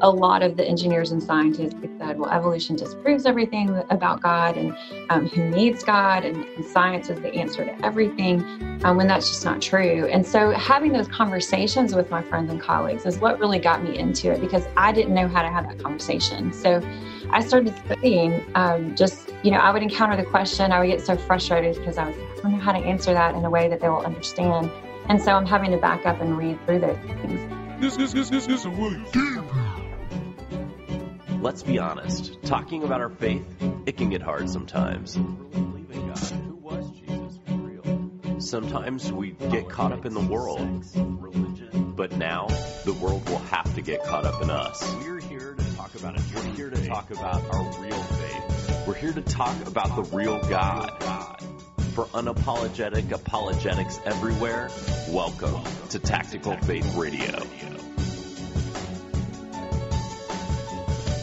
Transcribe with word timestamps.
a 0.00 0.10
lot 0.10 0.42
of 0.42 0.56
the 0.56 0.64
engineers 0.66 1.12
and 1.12 1.22
scientists 1.22 1.74
said, 1.98 2.18
well, 2.18 2.30
evolution 2.30 2.76
disproves 2.76 3.26
everything 3.26 3.82
about 3.90 4.20
God 4.20 4.56
and 4.56 4.76
um, 5.10 5.28
who 5.28 5.48
needs 5.48 5.84
God, 5.84 6.24
and, 6.24 6.44
and, 6.44 6.64
science 6.64 7.10
is 7.10 7.20
the 7.20 7.32
answer 7.34 7.64
to 7.64 7.86
everything, 7.86 8.42
um, 8.84 8.96
when 8.96 9.06
that's 9.06 9.28
just 9.28 9.44
not 9.44 9.62
true. 9.62 10.06
And 10.06 10.26
so, 10.26 10.50
having 10.50 10.92
those 10.92 11.06
conversations 11.08 11.94
with 11.94 12.10
my 12.10 12.22
friends 12.22 12.50
and 12.50 12.60
colleagues 12.60 13.06
is 13.06 13.18
what 13.18 13.38
really 13.38 13.58
got 13.58 13.84
me 13.84 13.96
into 13.96 14.32
it 14.32 14.40
because 14.40 14.66
I 14.76 14.92
didn't 14.92 15.14
know 15.14 15.28
how 15.28 15.42
to 15.42 15.48
have 15.48 15.68
that 15.68 15.78
conversation. 15.78 16.52
So, 16.52 16.82
I 17.30 17.40
started 17.40 17.74
studying. 17.84 18.44
Um, 18.54 18.94
just 18.96 19.32
you 19.42 19.50
know, 19.50 19.58
I 19.58 19.70
would 19.72 19.82
encounter 19.82 20.16
the 20.16 20.24
question, 20.24 20.72
I 20.72 20.80
would 20.80 20.88
get 20.88 21.00
so 21.00 21.16
frustrated 21.16 21.76
because 21.76 21.98
I 21.98 22.06
was 22.06 22.16
I 22.16 22.42
don't 22.42 22.52
know 22.52 22.58
how 22.58 22.72
to 22.72 22.78
answer 22.78 23.12
that 23.12 23.34
in 23.34 23.44
a 23.44 23.50
way 23.50 23.68
that 23.68 23.80
they 23.80 23.88
will 23.88 24.04
understand. 24.04 24.70
And 25.08 25.20
so 25.20 25.32
I'm 25.32 25.46
having 25.46 25.70
to 25.70 25.76
back 25.76 26.06
up 26.06 26.20
and 26.20 26.36
read 26.36 26.58
through 26.66 26.80
those 26.80 26.96
things. 26.96 27.40
This, 27.80 27.96
this, 27.96 28.12
this, 28.12 28.30
this, 28.30 28.46
this 28.46 28.64
is. 28.64 29.63
Let's 31.44 31.62
be 31.62 31.78
honest. 31.78 32.42
Talking 32.44 32.84
about 32.84 33.02
our 33.02 33.10
faith, 33.10 33.44
it 33.84 33.98
can 33.98 34.08
get 34.08 34.22
hard 34.22 34.48
sometimes. 34.48 35.12
Sometimes 38.38 39.12
we 39.12 39.32
get 39.32 39.68
caught 39.68 39.92
up 39.92 40.06
in 40.06 40.14
the 40.14 40.22
world. 40.22 40.86
But 41.96 42.12
now, 42.16 42.46
the 42.86 42.94
world 42.94 43.28
will 43.28 43.40
have 43.40 43.74
to 43.74 43.82
get 43.82 44.02
caught 44.04 44.24
up 44.24 44.40
in 44.42 44.48
us. 44.48 44.90
We're 45.04 45.20
here 45.20 45.52
to 45.52 45.76
talk 45.76 45.94
about 45.94 46.16
it. 46.16 46.22
We're 46.34 46.54
here 46.54 46.70
to 46.70 46.86
talk 46.86 47.10
about 47.10 47.44
our 47.54 47.82
real 47.82 48.02
faith. 48.02 48.86
We're 48.86 48.94
here 48.94 49.12
to 49.12 49.20
talk 49.20 49.66
about 49.66 49.96
the 49.96 50.16
real 50.16 50.40
God. 50.48 50.98
For 51.92 52.06
unapologetic 52.06 53.12
apologetics 53.12 54.00
everywhere, 54.06 54.70
welcome 55.10 55.62
to 55.90 55.98
Tactical 55.98 56.56
Faith 56.56 56.96
Radio. 56.96 57.73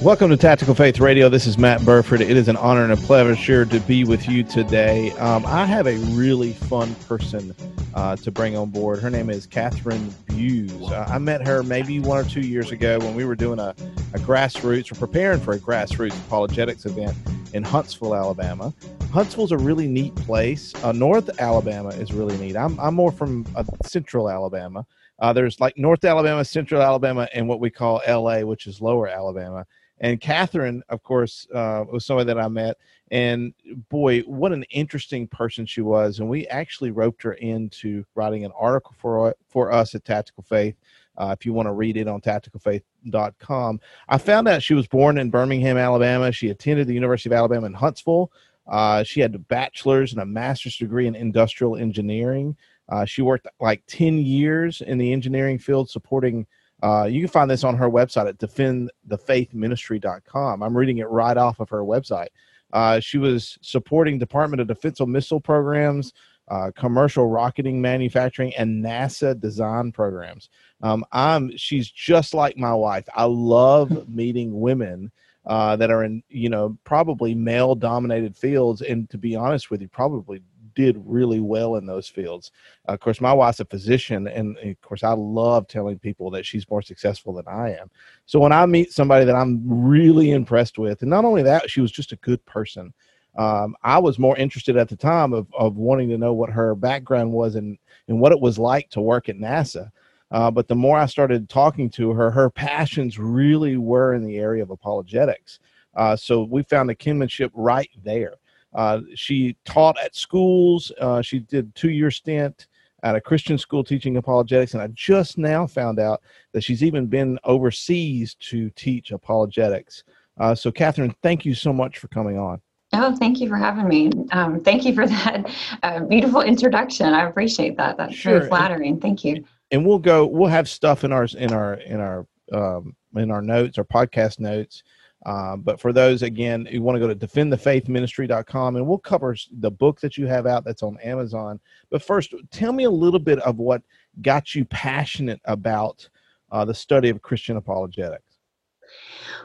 Welcome 0.02 0.32
to 0.32 0.38
Tactical 0.38 0.74
Faith 0.74 1.00
Radio. 1.00 1.30
This 1.30 1.46
is 1.46 1.60
Matt 1.60 1.86
Burford. 1.86 2.22
It 2.22 2.36
is 2.36 2.48
an 2.48 2.58
honor 2.58 2.84
and 2.84 2.92
a 2.92 2.98
pleasure 2.98 3.66
to 3.66 3.80
be 3.82 4.04
with 4.04 4.28
you 4.28 4.42
today. 4.44 5.12
Um, 5.12 5.46
I 5.46 5.64
have 5.68 5.86
a 5.86 5.96
really 6.16 6.54
fun 6.54 6.96
person 7.08 7.54
uh, 7.94 8.16
to 8.16 8.32
bring 8.32 8.58
on 8.58 8.72
board. 8.72 8.98
Her 8.98 9.12
name 9.12 9.30
is 9.30 9.46
Catherine 9.46 10.12
Buse. 10.26 10.72
Uh, 10.90 11.06
I 11.08 11.20
met 11.20 11.46
her 11.46 11.62
maybe 11.62 12.00
one 12.00 12.18
or 12.18 12.28
two 12.28 12.42
years 12.42 12.72
ago 12.72 12.98
when 12.98 13.14
we 13.14 13.26
were 13.26 13.36
doing 13.36 13.60
a, 13.60 13.76
a 14.16 14.18
grassroots 14.18 14.92
or 14.92 14.96
preparing 14.96 15.40
for 15.40 15.54
a 15.54 15.60
grassroots 15.60 16.18
apologetics 16.26 16.88
event 16.88 17.16
in 17.54 17.62
Huntsville, 17.62 18.16
Alabama. 18.16 18.74
Huntsville's 19.12 19.52
a 19.52 19.58
really 19.58 19.88
neat 19.88 20.16
place. 20.16 20.74
Uh, 20.84 20.94
North 20.94 21.30
Alabama 21.40 21.90
is 21.90 22.12
really 22.12 22.38
neat. 22.38 22.58
I'm, 22.58 22.80
I'm 22.80 22.96
more 22.96 23.12
from 23.12 23.46
uh, 23.56 23.64
Central 23.86 24.32
Alabama. 24.32 24.84
Uh, 25.20 25.32
there's 25.32 25.60
like 25.60 25.78
North 25.78 26.04
Alabama, 26.04 26.44
Central 26.44 26.82
Alabama, 26.82 27.30
and 27.36 27.48
what 27.48 27.60
we 27.60 27.70
call 27.70 28.02
LA, 28.08 28.40
which 28.40 28.66
is 28.66 28.82
Lower 28.82 29.08
Alabama. 29.08 29.64
And 30.02 30.20
Catherine, 30.20 30.84
of 30.90 31.04
course, 31.04 31.48
uh, 31.54 31.86
was 31.90 32.06
somebody 32.06 32.26
that 32.28 32.40
I 32.40 32.48
met. 32.48 32.78
And 33.12 33.54
boy, 33.90 34.22
what 34.22 34.52
an 34.52 34.64
interesting 34.72 35.28
person 35.28 35.66
she 35.66 35.82
was. 35.82 36.20
And 36.20 36.28
we 36.28 36.48
actually 36.48 36.90
roped 36.90 37.22
her 37.24 37.34
into 37.34 38.04
writing 38.16 38.44
an 38.44 38.52
article 38.58 38.96
for, 38.98 39.36
for 39.48 39.72
us 39.72 39.94
at 39.94 40.04
Tactical 40.04 40.44
Faith. 40.44 40.76
Uh, 41.18 41.36
if 41.38 41.46
you 41.46 41.54
want 41.54 41.68
to 41.68 41.74
read 41.74 41.98
it 41.98 42.08
on 42.08 42.20
tacticalfaith.com, 42.20 43.80
I 44.10 44.18
found 44.18 44.48
out 44.48 44.64
she 44.64 44.74
was 44.74 44.88
born 44.88 45.20
in 45.20 45.30
Birmingham, 45.30 45.78
Alabama. 45.78 46.32
She 46.32 46.50
attended 46.50 46.88
the 46.88 46.94
University 46.96 47.30
of 47.30 47.34
Alabama 47.34 47.68
in 47.68 47.74
Huntsville. 47.74 48.32
Uh, 48.68 49.04
she 49.04 49.20
had 49.20 49.36
a 49.36 49.40
bachelor's 49.40 50.14
and 50.14 50.22
a 50.22 50.26
master's 50.26 50.78
degree 50.78 51.06
in 51.06 51.16
industrial 51.16 51.76
engineering. 51.76 52.56
Uh, 52.90 53.06
she 53.06 53.22
worked 53.22 53.48
like 53.60 53.84
10 53.88 54.18
years 54.20 54.82
in 54.82 54.98
the 54.98 55.14
engineering 55.14 55.60
field 55.60 55.90
supporting 55.90 56.48
uh, 56.82 57.08
you 57.10 57.22
can 57.22 57.30
find 57.30 57.50
this 57.50 57.64
on 57.64 57.78
her 57.78 57.90
website 57.90 58.28
at 58.28 58.38
defendthefaithministry.com. 58.40 60.64
I'm 60.64 60.78
reading 60.78 60.98
it 60.98 61.10
right 61.10 61.38
off 61.38 61.60
of 61.60 61.70
her 61.70 61.84
website. 61.84 62.28
Uh, 62.74 63.00
she 63.00 63.18
was 63.18 63.58
supporting 63.62 64.18
Department 64.18 64.62
of 64.62 64.68
Defense 64.68 65.00
missile 65.02 65.42
programs, 65.42 66.14
uh, 66.48 66.72
commercial 66.76 67.28
rocketing 67.28 67.82
manufacturing, 67.82 68.54
and 68.56 68.84
NASA 68.84 69.40
design 69.40 69.92
programs. 69.92 70.50
Um, 70.82 71.06
I'm 71.12 71.56
she's 71.58 71.90
just 71.90 72.34
like 72.34 72.58
my 72.58 72.74
wife. 72.74 73.08
I 73.16 73.26
love 73.26 74.10
meeting 74.14 74.60
women 74.60 75.12
uh, 75.46 75.76
that 75.76 75.92
are 75.92 76.04
in 76.04 76.24
you 76.30 76.50
know 76.50 76.78
probably 76.84 77.36
male 77.36 77.76
dominated 77.76 78.36
fields, 78.36 78.82
and 78.82 79.10
to 79.10 79.18
be 79.18 79.36
honest 79.36 79.70
with 79.70 79.82
you, 79.82 79.88
probably 79.88 80.42
did 80.74 81.02
really 81.06 81.40
well 81.40 81.76
in 81.76 81.86
those 81.86 82.08
fields. 82.08 82.52
Uh, 82.88 82.94
of 82.94 83.00
course, 83.00 83.22
my 83.22 83.34
wife's 83.34 83.60
a 83.60 83.66
physician, 83.66 84.28
and 84.28 84.58
of 84.58 84.82
course, 84.82 85.04
I 85.04 85.14
love 85.14 85.68
telling 85.68 86.00
people 86.00 86.30
that 86.32 86.46
she's 86.46 86.70
more 86.70 86.82
successful 86.82 87.34
than 87.34 87.48
I 87.48 87.76
am. 87.76 87.90
So 88.26 88.40
when 88.40 88.52
I 88.52 88.66
meet 88.66 88.92
somebody 88.92 89.26
that 89.26 89.36
I'm 89.36 89.62
really 89.66 90.32
impressed 90.32 90.78
with, 90.78 91.02
and 91.02 91.10
not 91.10 91.26
only 91.26 91.44
that, 91.44 91.70
she 91.70 91.82
was 91.82 91.92
just 91.92 92.12
a 92.12 92.18
good 92.18 92.46
person. 92.46 92.94
Um, 93.38 93.76
I 93.84 93.98
was 93.98 94.20
more 94.20 94.36
interested 94.38 94.76
at 94.76 94.90
the 94.90 94.98
time 94.98 95.34
of, 95.34 95.48
of 95.58 95.78
wanting 95.78 96.10
to 96.10 96.18
know 96.18 96.34
what 96.34 96.50
her 96.50 96.76
background 96.76 97.32
was 97.32 97.56
and, 97.56 97.78
and 98.08 98.20
what 98.20 98.34
it 98.34 98.42
was 98.42 98.60
like 98.60 98.90
to 98.90 99.02
work 99.02 99.30
at 99.30 99.38
NASA. 99.38 99.90
Uh, 100.32 100.50
but 100.50 100.68
the 100.68 100.76
more 100.76 100.98
I 100.98 101.06
started 101.06 101.50
talking 101.50 101.90
to 101.92 102.12
her, 102.12 102.32
her 102.32 102.50
passions 102.50 103.20
really 103.20 103.78
were 103.78 104.14
in 104.14 104.26
the 104.26 104.38
area 104.38 104.64
of 104.64 104.70
apologetics. 104.70 105.60
Uh, 105.96 106.16
so 106.16 106.44
we 106.44 106.64
found 106.64 106.90
a 106.90 106.96
kinship 106.96 107.52
right 107.54 107.90
there. 108.04 108.36
Uh, 108.74 109.02
she 109.16 109.56
taught 109.66 109.98
at 110.00 110.16
schools. 110.16 110.92
Uh, 111.00 111.22
she 111.22 111.40
did 111.40 111.74
two 111.76 111.90
year 111.90 112.12
stint 112.12 112.68
at 113.04 113.16
a 113.16 113.22
Christian 113.22 113.58
school 113.58 113.84
teaching 113.84 114.18
apologetics, 114.18 114.74
and 114.74 114.84
I 114.84 114.88
just 114.94 115.38
now 115.38 115.66
found 115.66 116.00
out 116.00 116.22
that 116.54 116.64
she's 116.64 116.84
even 116.84 117.08
been 117.08 117.40
overseas 117.44 118.36
to 118.36 118.70
teach 118.72 119.12
apologetics. 119.12 120.04
Uh, 120.40 120.56
so, 120.56 120.72
Catherine, 120.72 121.14
thank 121.22 121.46
you 121.46 121.54
so 121.54 121.74
much 121.74 121.98
for 121.98 122.08
coming 122.10 122.38
on. 122.38 122.62
Oh, 122.94 123.16
thank 123.16 123.40
you 123.40 123.48
for 123.48 123.56
having 123.56 123.88
me. 123.88 124.12
Um, 124.32 124.60
thank 124.60 124.86
you 124.86 124.94
for 124.94 125.08
that 125.08 125.50
uh, 125.84 126.02
beautiful 126.02 126.42
introduction. 126.42 127.08
I 127.08 127.28
appreciate 127.28 127.78
that. 127.78 127.98
That's 127.98 128.14
sure. 128.14 128.40
very 128.40 128.50
flattering. 128.50 129.00
Thank 129.00 129.24
you. 129.24 129.46
And 129.72 129.86
we'll 129.86 130.00
go. 130.00 130.26
We'll 130.26 130.50
have 130.50 130.68
stuff 130.68 131.06
in 131.06 131.14
our 131.14 131.24
in 131.24 131.54
our 131.54 131.76
in 131.76 132.02
our 132.02 132.28
um, 132.52 132.96
in 133.16 133.32
our 133.32 133.42
notes, 133.42 133.78
our 133.78 133.84
podcast 133.84 134.40
notes 134.40 134.84
um, 135.26 135.62
but 135.62 135.80
for 135.80 135.94
those, 135.94 136.24
again, 136.24 136.68
you 136.72 136.82
want 136.82 136.96
to 136.96 137.00
go 137.00 137.08
to 137.08 137.16
defendthefaithministry.com 137.16 138.76
and 138.76 138.88
we'll 138.88 138.98
cover 138.98 139.36
the 139.60 139.70
book 139.70 140.00
that 140.02 140.18
you 140.18 140.26
have 140.28 140.48
out 140.48 140.64
that's 140.64 140.84
on 140.84 140.98
Amazon. 141.00 141.60
But 141.92 142.02
first, 142.02 142.34
tell 142.52 142.74
me 142.74 142.86
a 142.86 142.92
little 142.92 143.20
bit 143.20 143.40
of 143.40 143.58
what 143.58 143.84
got 144.22 144.56
you 144.56 144.66
passionate 144.66 145.40
about 145.46 146.08
uh, 146.52 146.66
the 146.66 146.74
study 146.74 147.10
of 147.10 147.22
Christian 147.22 147.58
apologetics. 147.58 148.24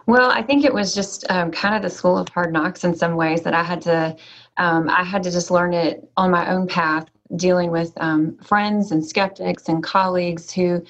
Well, 0.06 0.30
I 0.30 0.42
think 0.42 0.64
it 0.64 0.72
was 0.72 0.94
just 0.94 1.30
um, 1.30 1.50
kind 1.50 1.74
of 1.74 1.82
the 1.82 1.90
school 1.90 2.16
of 2.16 2.28
hard 2.28 2.52
knocks 2.52 2.84
in 2.84 2.94
some 2.94 3.14
ways 3.14 3.42
that 3.42 3.54
I 3.54 3.62
had 3.62 3.80
to, 3.82 4.16
um, 4.56 4.88
I 4.88 5.04
had 5.04 5.22
to 5.24 5.30
just 5.30 5.50
learn 5.50 5.74
it 5.74 6.08
on 6.16 6.30
my 6.30 6.50
own 6.50 6.66
path, 6.66 7.06
dealing 7.36 7.70
with 7.70 7.92
um, 7.98 8.38
friends 8.38 8.92
and 8.92 9.04
skeptics 9.04 9.68
and 9.68 9.82
colleagues 9.82 10.50
who 10.50 10.82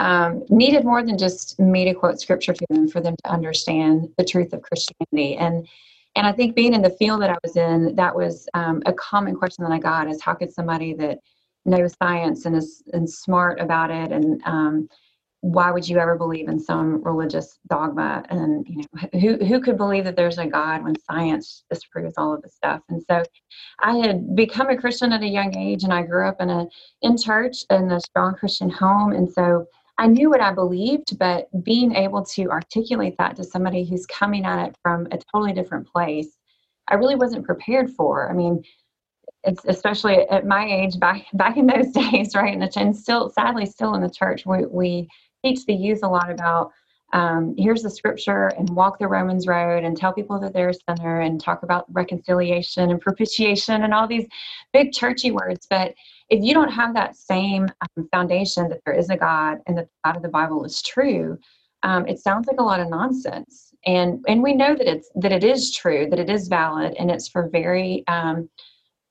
um, 0.00 0.42
needed 0.48 0.82
more 0.84 1.02
than 1.02 1.18
just 1.18 1.60
me 1.60 1.84
to 1.84 1.92
quote 1.92 2.18
scripture 2.18 2.54
to 2.54 2.66
them 2.70 2.88
for 2.88 3.02
them 3.02 3.14
to 3.22 3.30
understand 3.30 4.08
the 4.16 4.24
truth 4.24 4.54
of 4.54 4.62
Christianity. 4.62 5.36
And 5.36 5.68
and 6.16 6.26
I 6.26 6.32
think 6.32 6.56
being 6.56 6.74
in 6.74 6.82
the 6.82 6.90
field 6.90 7.22
that 7.22 7.30
I 7.30 7.36
was 7.44 7.56
in, 7.56 7.94
that 7.94 8.16
was 8.16 8.48
um, 8.54 8.82
a 8.86 8.92
common 8.94 9.36
question 9.36 9.62
that 9.62 9.72
I 9.72 9.78
got: 9.78 10.08
is 10.08 10.22
how 10.22 10.34
could 10.34 10.52
somebody 10.52 10.94
that 10.94 11.18
knows 11.66 11.94
science 12.02 12.46
and 12.46 12.56
is 12.56 12.82
and 12.94 13.08
smart 13.08 13.60
about 13.60 13.90
it, 13.90 14.10
and 14.10 14.42
um, 14.46 14.88
why 15.42 15.70
would 15.70 15.86
you 15.86 15.98
ever 15.98 16.16
believe 16.16 16.48
in 16.48 16.58
some 16.58 17.02
religious 17.04 17.58
dogma? 17.68 18.24
And 18.30 18.66
you 18.66 18.78
know, 18.78 19.20
who 19.20 19.44
who 19.44 19.60
could 19.60 19.76
believe 19.76 20.04
that 20.04 20.16
there's 20.16 20.38
a 20.38 20.46
God 20.46 20.82
when 20.82 20.98
science 20.98 21.64
disproves 21.70 22.14
all 22.16 22.32
of 22.32 22.40
this 22.40 22.54
stuff? 22.54 22.80
And 22.88 23.02
so, 23.08 23.22
I 23.80 23.98
had 23.98 24.34
become 24.34 24.70
a 24.70 24.78
Christian 24.78 25.12
at 25.12 25.22
a 25.22 25.28
young 25.28 25.54
age, 25.58 25.84
and 25.84 25.92
I 25.92 26.04
grew 26.04 26.26
up 26.26 26.40
in 26.40 26.48
a 26.48 26.66
in 27.02 27.18
church 27.18 27.58
in 27.68 27.90
a 27.90 28.00
strong 28.00 28.34
Christian 28.34 28.70
home, 28.70 29.12
and 29.12 29.30
so 29.30 29.66
I 30.00 30.06
knew 30.06 30.30
what 30.30 30.40
I 30.40 30.54
believed, 30.54 31.18
but 31.18 31.46
being 31.62 31.94
able 31.94 32.24
to 32.24 32.48
articulate 32.48 33.16
that 33.18 33.36
to 33.36 33.44
somebody 33.44 33.84
who's 33.84 34.06
coming 34.06 34.46
at 34.46 34.68
it 34.68 34.74
from 34.82 35.06
a 35.12 35.18
totally 35.30 35.52
different 35.52 35.86
place, 35.86 36.38
I 36.88 36.94
really 36.94 37.16
wasn't 37.16 37.44
prepared 37.44 37.90
for. 37.90 38.30
I 38.30 38.32
mean, 38.32 38.64
it's 39.44 39.62
especially 39.66 40.26
at 40.28 40.46
my 40.46 40.64
age 40.64 40.98
back 40.98 41.26
back 41.34 41.58
in 41.58 41.66
those 41.66 41.90
days, 42.12 42.34
right? 42.34 42.56
And, 42.56 42.66
and 42.74 42.96
still, 42.96 43.28
sadly, 43.28 43.66
still 43.66 43.94
in 43.94 44.00
the 44.00 44.08
church, 44.08 44.46
we, 44.46 44.64
we 44.64 45.08
teach 45.44 45.66
the 45.66 45.74
youth 45.74 46.00
a 46.02 46.08
lot 46.08 46.30
about 46.30 46.72
um, 47.12 47.54
here's 47.58 47.82
the 47.82 47.90
scripture 47.90 48.48
and 48.58 48.70
walk 48.70 48.98
the 48.98 49.08
Romans 49.08 49.46
road 49.46 49.84
and 49.84 49.96
tell 49.96 50.12
people 50.12 50.38
that 50.40 50.52
they're 50.52 50.70
a 50.70 50.74
sinner 50.74 51.20
and 51.20 51.40
talk 51.40 51.62
about 51.62 51.92
reconciliation 51.92 52.90
and 52.90 53.00
propitiation 53.00 53.82
and 53.82 53.92
all 53.92 54.06
these 54.06 54.26
big 54.72 54.92
churchy 54.92 55.30
words. 55.30 55.66
But 55.68 55.94
if 56.28 56.42
you 56.42 56.54
don't 56.54 56.70
have 56.70 56.94
that 56.94 57.16
same 57.16 57.68
um, 57.80 58.08
foundation 58.12 58.68
that 58.68 58.80
there 58.84 58.94
is 58.94 59.10
a 59.10 59.16
God 59.16 59.58
and 59.66 59.76
that 59.76 59.86
the 59.86 59.92
God 60.04 60.16
of 60.16 60.22
the 60.22 60.28
Bible 60.28 60.64
is 60.64 60.82
true, 60.82 61.38
um, 61.82 62.06
it 62.06 62.18
sounds 62.18 62.46
like 62.46 62.60
a 62.60 62.64
lot 62.64 62.80
of 62.80 62.88
nonsense. 62.88 63.74
And 63.86 64.24
and 64.28 64.42
we 64.42 64.54
know 64.54 64.76
that 64.76 64.86
it's 64.86 65.10
that 65.16 65.32
it 65.32 65.42
is 65.42 65.74
true, 65.74 66.06
that 66.10 66.18
it 66.18 66.28
is 66.28 66.48
valid, 66.48 66.94
and 66.98 67.10
it's 67.10 67.28
for 67.28 67.48
very 67.48 68.04
um, 68.08 68.48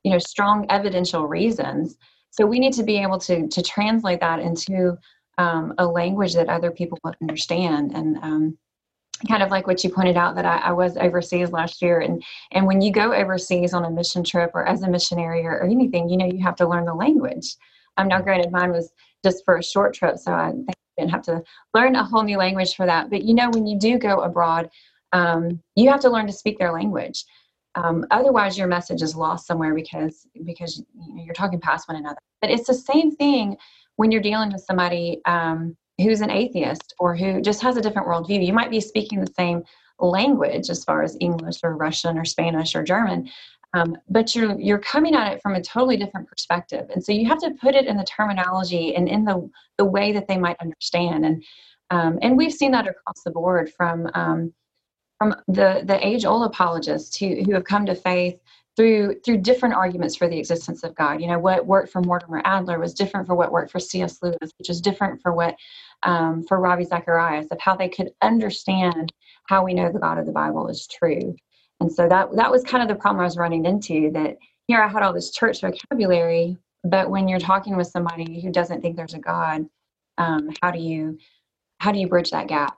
you 0.04 0.12
know 0.12 0.20
strong 0.20 0.68
evidential 0.70 1.28
reasons. 1.28 1.98
So 2.30 2.46
we 2.46 2.60
need 2.60 2.74
to 2.74 2.84
be 2.84 3.00
able 3.00 3.20
to 3.22 3.48
to 3.48 3.62
translate 3.64 4.20
that 4.20 4.40
into 4.40 4.96
um, 5.40 5.74
a 5.78 5.88
language 5.88 6.34
that 6.36 6.50
other 6.50 6.70
people 6.70 7.00
would 7.04 7.16
understand. 7.22 7.96
And 7.96 8.18
um, 8.18 8.58
kind 9.28 9.42
of 9.42 9.50
like 9.50 9.68
what 9.68 9.84
you 9.84 9.90
pointed 9.90 10.18
out 10.18 10.36
that 10.36 10.46
I, 10.46 10.58
I, 10.58 10.72
was 10.72 10.98
overseas 10.98 11.52
last 11.52 11.82
year. 11.82 12.02
And 12.02 12.24
and 12.52 12.68
when 12.68 12.82
you 12.82 12.92
go 12.92 13.14
overseas 13.14 13.74
on 13.74 13.86
a 13.86 13.90
mission 13.90 14.24
trip 14.24 14.52
or 14.54 14.66
as 14.68 14.84
a 14.84 14.90
missionary 14.90 15.46
or, 15.46 15.54
or 15.54 15.64
anything 15.64 16.08
you 16.10 16.18
know 16.18 16.26
you 16.26 16.42
have 16.44 16.56
to 16.58 16.68
learn 16.68 16.86
the 16.86 16.94
language. 16.94 17.56
I'm 17.98 18.04
um, 18.04 18.10
now 18.10 18.22
granted 18.22 18.52
mine 18.52 18.72
was 18.72 18.92
just 19.26 19.44
for 19.44 19.58
a 19.58 19.64
short 19.64 19.94
trip 19.94 20.18
so 20.18 20.32
i 20.32 20.54
didn't 20.98 21.12
have 21.12 21.24
to 21.24 21.44
learn 21.74 21.96
a 21.96 22.04
whole 22.04 22.24
new 22.24 22.38
language 22.38 22.76
for 22.76 22.86
that. 22.86 23.10
But 23.10 23.24
you 23.24 23.34
know 23.34 23.50
when 23.50 23.66
you 23.66 23.78
do 23.80 23.98
go 23.98 24.22
abroad 24.22 24.70
um, 25.12 25.62
you 25.76 25.90
have 25.90 26.02
to 26.02 26.10
learn 26.10 26.28
to 26.28 26.34
speak 26.34 26.60
their 26.60 26.72
language. 26.72 27.26
Um, 27.76 28.06
otherwise 28.12 28.58
your 28.58 28.68
message 28.68 29.02
is 29.02 29.16
lost 29.16 29.48
somewhere 29.48 29.74
because 29.74 30.28
because 30.46 30.78
you 30.78 31.16
know, 31.16 31.24
you're 31.24 31.34
talking 31.34 31.60
past 31.60 31.88
one 31.88 31.98
another. 31.98 32.20
But 32.42 32.52
it's 32.52 32.68
the 32.68 32.74
same 32.74 33.12
thing 33.12 33.58
when 34.00 34.12
you're 34.12 34.22
dealing 34.22 34.54
with 34.54 34.62
somebody 34.62 35.20
um, 35.26 35.76
who's 35.98 36.22
an 36.22 36.32
atheist 36.32 36.96
or 37.00 37.18
who 37.18 37.42
just 37.42 37.62
has 37.62 37.76
a 37.76 37.82
different 37.82 38.08
worldview. 38.08 38.46
You 38.46 38.54
might 38.54 38.72
be 38.72 38.80
speaking 38.80 39.20
the 39.20 39.34
same 39.38 39.62
language 40.00 40.70
as 40.70 40.86
far 40.86 41.04
as 41.04 41.18
English 41.20 41.58
or 41.64 41.76
Russian 41.76 42.18
or 42.18 42.24
Spanish 42.24 42.76
or 42.76 42.82
German, 42.82 43.30
um, 43.74 43.98
but 44.08 44.34
you're 44.34 44.58
you're 44.58 44.80
coming 44.80 45.16
at 45.16 45.34
it 45.34 45.42
from 45.42 45.56
a 45.56 45.62
totally 45.62 45.98
different 45.98 46.30
perspective, 46.30 46.90
and 46.94 47.04
so 47.04 47.12
you 47.12 47.28
have 47.28 47.42
to 47.42 47.52
put 47.62 47.76
it 47.76 47.88
in 47.88 47.98
the 47.98 48.06
terminology 48.06 48.96
and 48.96 49.10
in 49.10 49.26
the 49.26 49.50
the 49.78 49.84
way 49.84 50.14
that 50.14 50.30
they 50.30 50.38
might 50.38 50.56
understand. 50.62 51.26
And 51.26 51.44
um, 51.90 52.20
and 52.22 52.38
we've 52.38 52.54
seen 52.54 52.72
that 52.72 52.88
across 52.88 53.22
the 53.26 53.32
board 53.32 53.70
from 53.76 54.10
um, 54.14 54.54
from 55.18 55.36
the 55.50 55.84
the 55.84 56.00
age 56.08 56.24
old 56.24 56.46
apologists 56.46 57.18
who 57.18 57.44
who 57.44 57.54
have 57.54 57.66
come 57.66 57.86
to 57.86 57.96
faith 57.96 58.40
through 58.80 59.20
through 59.26 59.36
different 59.36 59.76
arguments 59.76 60.16
for 60.16 60.30
the 60.30 60.40
existence 60.40 60.86
of 60.86 60.96
God. 60.96 61.20
You 61.20 61.28
know, 61.28 61.38
what 61.38 61.66
worked 61.66 61.92
for 61.92 62.00
Mortimer 62.00 62.42
Adler 62.46 62.80
was 62.80 62.94
different 62.94 63.28
for 63.28 63.36
what 63.36 63.52
worked 63.52 63.74
for 63.74 63.80
C.S. 63.80 64.20
Lewis, 64.24 64.54
which 64.58 64.70
is 64.70 64.80
different 64.80 65.22
for 65.22 65.34
what 65.34 65.58
um, 66.04 66.46
for 66.48 66.62
Ravi 66.62 66.86
Zacharias 66.86 67.48
of 67.52 67.60
how 67.60 67.76
they 67.76 67.90
could 67.90 68.12
understand 68.22 69.12
how 69.50 69.66
we 69.66 69.74
know 69.74 69.92
the 69.92 70.00
God 70.00 70.18
of 70.18 70.26
the 70.26 70.32
Bible 70.32 70.70
is 70.70 70.88
true. 70.88 71.36
And 71.82 71.92
so 71.92 72.08
that 72.08 72.34
that 72.38 72.50
was 72.50 72.64
kind 72.64 72.82
of 72.82 72.88
the 72.88 72.96
problem 72.96 73.20
I 73.20 73.26
was 73.26 73.36
running 73.36 73.66
into. 73.66 74.12
That 74.12 74.38
here 74.68 74.82
I 74.82 74.88
had 74.88 75.04
all 75.04 75.12
this 75.12 75.32
church 75.32 75.60
vocabulary, 75.60 76.56
but 76.86 77.10
when 77.10 77.28
you're 77.28 77.38
talking 77.38 77.76
with 77.76 77.88
somebody 77.88 78.40
who 78.40 78.50
doesn't 78.50 78.80
think 78.80 78.96
there's 78.96 79.14
a 79.14 79.20
God, 79.20 79.66
um, 80.18 80.52
how 80.62 80.72
do 80.72 80.80
you 80.80 81.18
how 81.80 81.92
do 81.92 82.00
you 82.00 82.08
bridge 82.08 82.32
that 82.32 82.48
gap? 82.48 82.78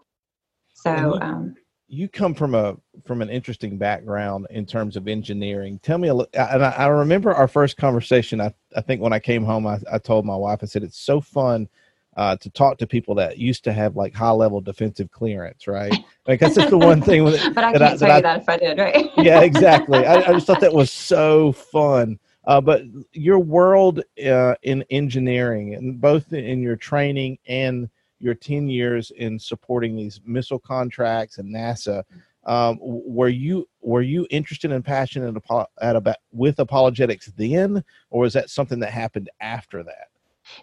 So. 0.73 1.19
Um, 1.21 1.53
you 1.91 2.07
come 2.07 2.33
from 2.33 2.55
a 2.55 2.77
from 3.05 3.21
an 3.21 3.29
interesting 3.29 3.77
background 3.77 4.47
in 4.49 4.65
terms 4.65 4.95
of 4.95 5.09
engineering. 5.09 5.77
Tell 5.83 5.97
me 5.97 6.07
a 6.07 6.13
little. 6.13 6.29
And 6.33 6.63
I, 6.63 6.71
I 6.71 6.87
remember 6.87 7.33
our 7.33 7.49
first 7.49 7.75
conversation. 7.75 8.39
I, 8.39 8.53
I 8.75 8.81
think 8.81 9.01
when 9.01 9.11
I 9.11 9.19
came 9.19 9.43
home, 9.43 9.67
I, 9.67 9.77
I 9.91 9.97
told 9.97 10.25
my 10.25 10.35
wife, 10.35 10.59
I 10.61 10.67
said, 10.67 10.83
"It's 10.83 10.99
so 10.99 11.19
fun 11.19 11.67
uh, 12.15 12.37
to 12.37 12.49
talk 12.49 12.77
to 12.77 12.87
people 12.87 13.13
that 13.15 13.37
used 13.37 13.65
to 13.65 13.73
have 13.73 13.97
like 13.97 14.13
high 14.13 14.31
level 14.31 14.61
defensive 14.61 15.11
clearance, 15.11 15.67
right? 15.67 15.93
Because 16.23 16.53
that's 16.53 16.69
the 16.69 16.77
one 16.77 17.01
thing. 17.01 17.23
With, 17.23 17.41
but 17.55 17.63
I 17.63 17.75
can't 17.75 17.99
tell 17.99 18.15
you 18.15 18.21
that 18.21 18.41
if 18.41 18.47
I 18.47 18.55
did, 18.55 18.77
right? 18.77 19.09
yeah, 19.17 19.41
exactly. 19.41 20.05
I, 20.05 20.17
I, 20.17 20.33
just 20.33 20.45
thought 20.45 20.59
that 20.59 20.71
was 20.71 20.91
so 20.91 21.51
fun. 21.51 22.19
Uh, 22.45 22.61
but 22.61 22.83
your 23.13 23.39
world 23.39 24.03
uh, 24.23 24.53
in 24.61 24.85
engineering, 24.91 25.73
and 25.73 25.99
both 25.99 26.31
in 26.31 26.61
your 26.61 26.75
training 26.75 27.39
and 27.47 27.89
your 28.21 28.33
10 28.33 28.67
years 28.67 29.11
in 29.11 29.39
supporting 29.39 29.95
these 29.95 30.21
missile 30.25 30.59
contracts 30.59 31.37
and 31.37 31.53
NASA. 31.53 32.03
Um, 32.45 32.79
were 32.81 33.29
you 33.29 33.67
were 33.81 34.01
you 34.01 34.25
interested 34.31 34.71
and 34.71 34.83
passionate 34.83 35.35
at 35.81 35.95
about 35.95 36.17
with 36.31 36.59
apologetics 36.59 37.27
then, 37.37 37.83
or 38.09 38.21
was 38.21 38.33
that 38.33 38.49
something 38.49 38.79
that 38.79 38.91
happened 38.91 39.29
after 39.41 39.83
that? 39.83 40.07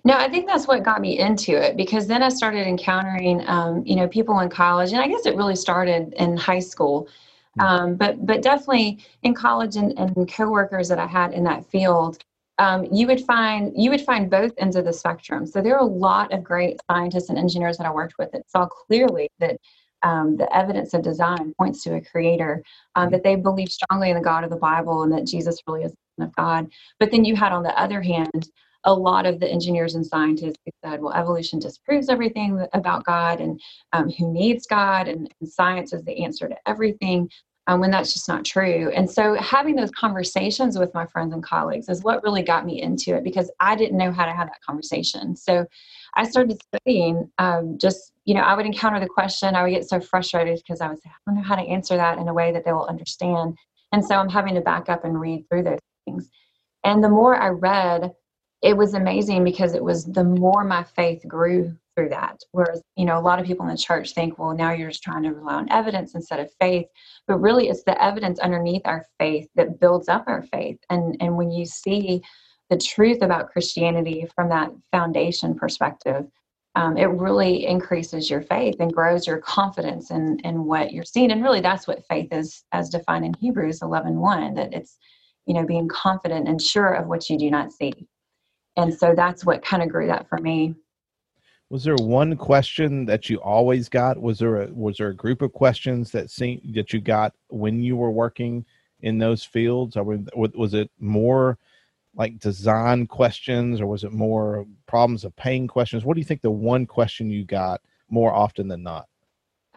No, 0.05 0.17
I 0.17 0.29
think 0.29 0.49
that's 0.49 0.67
what 0.67 0.83
got 0.83 1.01
me 1.01 1.19
into 1.19 1.53
it 1.53 1.77
because 1.77 2.09
then 2.09 2.23
I 2.23 2.31
started 2.31 2.67
encountering, 2.67 3.45
um, 3.49 3.85
you 3.87 3.95
know, 3.95 4.09
people 4.09 4.41
in 4.41 4.49
college, 4.49 4.93
and 4.93 5.01
I 5.01 5.07
guess 5.07 5.25
it 5.25 5.37
really 5.37 5.55
started 5.57 6.15
in 6.15 6.37
high 6.37 6.59
school, 6.59 7.09
hmm. 7.55 7.61
um, 7.61 7.95
but 7.97 8.27
but 8.27 8.43
definitely 8.43 8.99
in 9.23 9.35
college 9.35 9.77
and, 9.77 9.97
and 9.99 10.31
coworkers 10.31 10.89
that 10.89 10.99
I 10.99 11.07
had 11.07 11.33
in 11.33 11.45
that 11.45 11.65
field 11.65 12.25
um, 12.59 12.87
you 12.93 13.07
would 13.07 13.25
find 13.25 13.73
you 13.77 13.91
would 13.91 14.01
find 14.01 14.31
both 14.31 14.53
ends 14.59 14.77
of 14.77 14.85
the 14.85 14.93
spectrum. 14.93 15.47
So 15.47 15.63
there 15.63 15.77
are 15.77 15.83
a 15.83 15.85
lot 15.85 16.33
of 16.33 16.43
great 16.43 16.81
scientists 16.91 17.29
and 17.29 17.39
engineers 17.39 17.79
that 17.79 17.87
I 17.87 17.93
worked 17.93 18.15
with 18.19 18.33
that 18.33 18.51
saw 18.51 18.67
clearly 18.67 19.29
that 19.39 19.59
um, 20.03 20.37
the 20.37 20.55
evidence 20.57 20.95
of 20.95 21.03
design 21.03 21.53
points 21.59 21.83
to 21.85 21.95
a 21.95 22.01
creator, 22.01 22.63
um, 22.95 23.11
that 23.11 23.25
they 23.25 23.37
believe 23.37 23.71
strongly 23.71 24.11
in 24.11 24.17
the 24.17 24.23
God 24.23 24.45
of 24.45 24.51
the 24.51 24.57
Bible 24.57 25.03
and 25.03 25.13
that 25.13 25.27
Jesus 25.27 25.59
really 25.67 25.85
is 25.85 25.93
the 25.93 25.97
Son 26.19 26.29
of 26.29 26.37
God. 26.37 26.71
But 27.01 27.11
then 27.11 27.25
you 27.25 27.35
had, 27.35 27.53
on 27.53 27.63
the 27.63 27.79
other 27.81 28.01
hand, 28.01 28.49
a 28.85 28.95
lot 28.95 29.27
of 29.27 29.41
the 29.41 29.51
engineers 29.51 29.97
and 29.97 30.07
scientists 30.07 30.57
who 30.65 30.71
said, 30.85 31.01
well, 31.01 31.13
evolution 31.13 31.59
disproves 31.59 32.09
everything 32.09 32.65
about 32.73 33.05
God 33.05 33.41
and 33.41 33.61
um, 33.93 34.09
who 34.11 34.33
needs 34.33 34.67
God, 34.67 35.09
and, 35.09 35.33
and, 35.41 35.49
science 35.49 35.93
is 35.93 36.05
the 36.05 36.25
answer 36.25 36.49
to 36.49 36.57
everything 36.67 37.29
um, 37.69 37.81
when 37.81 37.91
that's 37.91 38.15
just 38.15 38.29
not 38.29 38.47
true. 38.47 38.91
And 38.95 39.09
so 39.09 39.35
having 39.35 39.77
those 39.77 39.91
conversations 39.91 40.79
with 40.79 40.93
my 40.95 41.05
friends 41.07 41.35
and 41.35 41.43
colleagues 41.43 41.91
is 41.91 42.03
what 42.03 42.23
really 42.25 42.43
got 42.43 42.65
me 42.65 42.81
into 42.81 43.15
it 43.15 43.23
because 43.23 43.51
I 43.61 43.77
didn't 43.77 43.99
know 43.99 44.11
how 44.11 44.25
to 44.25 44.33
have 44.33 44.49
that 44.49 44.63
conversation. 44.67 45.37
So 45.37 45.67
I 46.15 46.27
started 46.27 46.59
studying 46.63 47.31
um, 47.39 47.77
just, 47.79 48.13
you 48.25 48.35
know, 48.35 48.41
I 48.41 48.57
would 48.57 48.65
encounter 48.65 48.99
the 48.99 49.07
question, 49.07 49.55
I 49.55 49.63
would 49.63 49.71
get 49.71 49.87
so 49.87 50.01
frustrated 50.01 50.57
because 50.57 50.81
I 50.81 50.89
would 50.89 51.01
say, 51.03 51.11
I 51.11 51.19
don't 51.27 51.37
know 51.37 51.47
how 51.47 51.57
to 51.57 51.63
answer 51.63 51.95
that 51.97 52.19
in 52.19 52.27
a 52.29 52.35
way 52.35 52.53
that 52.53 52.65
they 52.65 52.73
will 52.73 52.87
understand. 52.87 53.59
And 53.93 54.03
so 54.03 54.15
I'm 54.15 54.31
having 54.31 54.55
to 54.55 54.63
back 54.63 54.89
up 54.89 55.05
and 55.05 55.21
read 55.21 55.45
through 55.49 55.65
those 55.65 55.79
things. 56.07 56.31
And 56.85 57.05
the 57.05 57.11
more 57.11 57.37
I 57.37 57.49
read, 57.49 58.13
it 58.63 58.79
was 58.79 58.95
amazing 58.95 59.45
because 59.45 59.75
it 59.75 59.85
was 59.85 60.07
the 60.07 60.25
more 60.25 60.65
my 60.65 60.85
faith 60.85 61.23
grew 61.29 61.77
through 61.99 62.09
that. 62.11 62.39
Whereas, 62.53 62.81
you 62.97 63.05
know, 63.05 63.19
a 63.19 63.21
lot 63.21 63.41
of 63.41 63.47
people 63.47 63.67
in 63.67 63.73
the 63.73 63.77
church 63.77 64.15
think, 64.15 64.39
well, 64.39 64.55
now 64.55 64.71
you're 64.71 64.91
just 64.91 65.03
trying 65.03 65.25
to 65.25 65.33
rely 65.33 65.55
on 65.55 65.73
evidence 65.73 66.15
instead 66.15 66.39
of 66.39 66.49
faith. 66.61 66.87
But 67.27 67.41
really, 67.41 67.69
it's 67.69 67.83
the 67.83 68.01
evidence 68.01 68.39
underneath 68.39 68.83
our 68.85 69.05
faith 69.19 69.49
that 69.57 69.81
builds 69.81 70.09
up 70.09 70.23
our 70.29 70.43
faith. 70.43 70.79
And, 70.91 71.17
and 71.19 71.37
when 71.37 71.51
you 71.51 71.67
see 71.67 72.23
the 72.71 72.79
truth 72.79 73.23
about 73.23 73.51
Christianity 73.51 74.29
from 74.33 74.49
that 74.51 74.71
foundation 74.93 75.57
perspective, 75.57 76.27
um, 76.77 76.97
it 76.97 77.07
really 77.07 77.67
increases 77.67 78.31
your 78.31 78.43
faith 78.43 78.77
and 78.79 78.93
grows 78.93 79.27
your 79.27 79.39
confidence 79.39 80.13
in, 80.13 80.39
in 80.45 80.67
what 80.67 80.93
you're 80.93 81.03
seeing. 81.03 81.33
And 81.33 81.43
really, 81.43 81.61
that's 81.61 81.89
what 81.89 82.07
faith 82.09 82.29
is, 82.31 82.63
as 82.71 82.91
defined 82.91 83.25
in 83.25 83.35
Hebrews 83.41 83.83
11 83.83 84.21
1, 84.21 84.55
that 84.55 84.73
it's, 84.73 84.99
you 85.47 85.55
know, 85.55 85.67
being 85.67 85.89
confident 85.89 86.47
and 86.47 86.63
sure 86.63 86.93
of 86.93 87.09
what 87.09 87.29
you 87.29 87.37
do 87.37 87.51
not 87.51 87.73
see. 87.73 87.93
And 88.77 88.95
so 88.95 89.15
that's 89.17 89.45
what 89.45 89.65
kind 89.65 89.83
of 89.83 89.89
grew 89.89 90.07
that 90.07 90.29
for 90.29 90.39
me 90.39 90.77
was 91.71 91.85
there 91.85 91.97
one 91.97 92.37
question 92.37 93.05
that 93.07 93.29
you 93.29 93.41
always 93.41 93.89
got? 93.89 94.21
Was 94.21 94.39
there 94.39 94.63
a 94.63 94.67
was 94.69 94.97
there 94.97 95.09
a 95.09 95.15
group 95.15 95.43
of 95.43 95.53
questions 95.53 96.11
that 96.13 96.31
seem 96.31 96.61
that 96.75 96.93
you 96.93 97.01
got 97.01 97.35
when 97.49 97.83
you 97.83 97.97
were 97.97 98.11
working 98.11 98.65
in 99.01 99.19
those 99.19 99.45
fields? 99.45 99.97
Or 99.97 100.05
was 100.05 100.75
it 100.75 100.91
more 100.99 101.59
like 102.15 102.39
design 102.39 103.07
questions 103.07 103.81
or 103.81 103.87
was 103.87 104.03
it 104.03 104.13
more 104.13 104.67
problems 104.87 105.25
of 105.25 105.37
pain 105.37 105.69
questions? 105.69 106.05
What 106.05 106.15
do 106.15 106.21
you 106.21 106.25
think 106.25 106.41
the 106.41 106.51
one 106.51 106.87
question 106.87 107.31
you 107.31 107.45
got 107.45 107.83
more 108.09 108.33
often 108.33 108.67
than 108.69 108.83
not? 108.83 109.07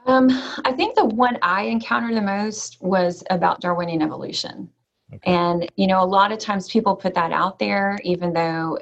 Um, 0.08 0.30
i 0.66 0.72
think 0.72 0.96
the 0.96 1.06
one 1.06 1.38
i 1.44 1.62
encountered 1.62 2.16
the 2.16 2.22
most 2.22 2.82
was 2.82 3.24
about 3.30 3.62
darwinian 3.62 4.02
evolution. 4.02 4.68
Okay. 5.14 5.32
and 5.32 5.72
you 5.76 5.86
know 5.86 6.02
a 6.02 6.06
lot 6.06 6.32
of 6.32 6.40
times 6.40 6.68
people 6.70 6.96
put 6.96 7.14
that 7.14 7.32
out 7.32 7.60
there 7.60 8.00
even 8.04 8.34
though 8.34 8.80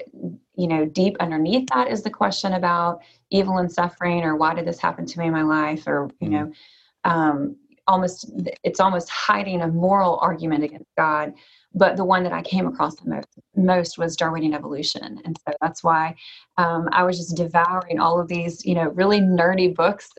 you 0.59 0.67
know, 0.67 0.85
deep 0.85 1.15
underneath 1.21 1.65
that 1.73 1.87
is 1.87 2.03
the 2.03 2.09
question 2.09 2.53
about 2.53 3.01
evil 3.31 3.59
and 3.59 3.71
suffering 3.71 4.23
or 4.23 4.35
why 4.35 4.53
did 4.53 4.67
this 4.67 4.79
happen 4.79 5.05
to 5.05 5.19
me 5.19 5.27
in 5.27 5.31
my 5.31 5.41
life 5.41 5.87
or, 5.87 6.09
you 6.19 6.27
mm-hmm. 6.27 6.33
know, 6.33 6.51
um, 7.05 7.55
almost, 7.87 8.29
it's 8.63 8.81
almost 8.81 9.09
hiding 9.09 9.61
a 9.61 9.67
moral 9.69 10.19
argument 10.21 10.65
against 10.65 10.89
God. 10.97 11.33
But 11.73 11.95
the 11.95 12.03
one 12.03 12.23
that 12.23 12.33
I 12.33 12.41
came 12.41 12.67
across 12.67 12.95
the 12.95 13.09
most, 13.09 13.27
most 13.55 13.97
was 13.97 14.17
Darwinian 14.17 14.53
evolution. 14.53 15.21
And 15.23 15.37
so 15.47 15.53
that's 15.61 15.81
why 15.81 16.15
um, 16.57 16.89
I 16.91 17.03
was 17.03 17.17
just 17.17 17.37
devouring 17.37 17.99
all 17.99 18.19
of 18.19 18.27
these, 18.27 18.65
you 18.65 18.75
know, 18.75 18.89
really 18.89 19.21
nerdy 19.21 19.73
books, 19.73 20.09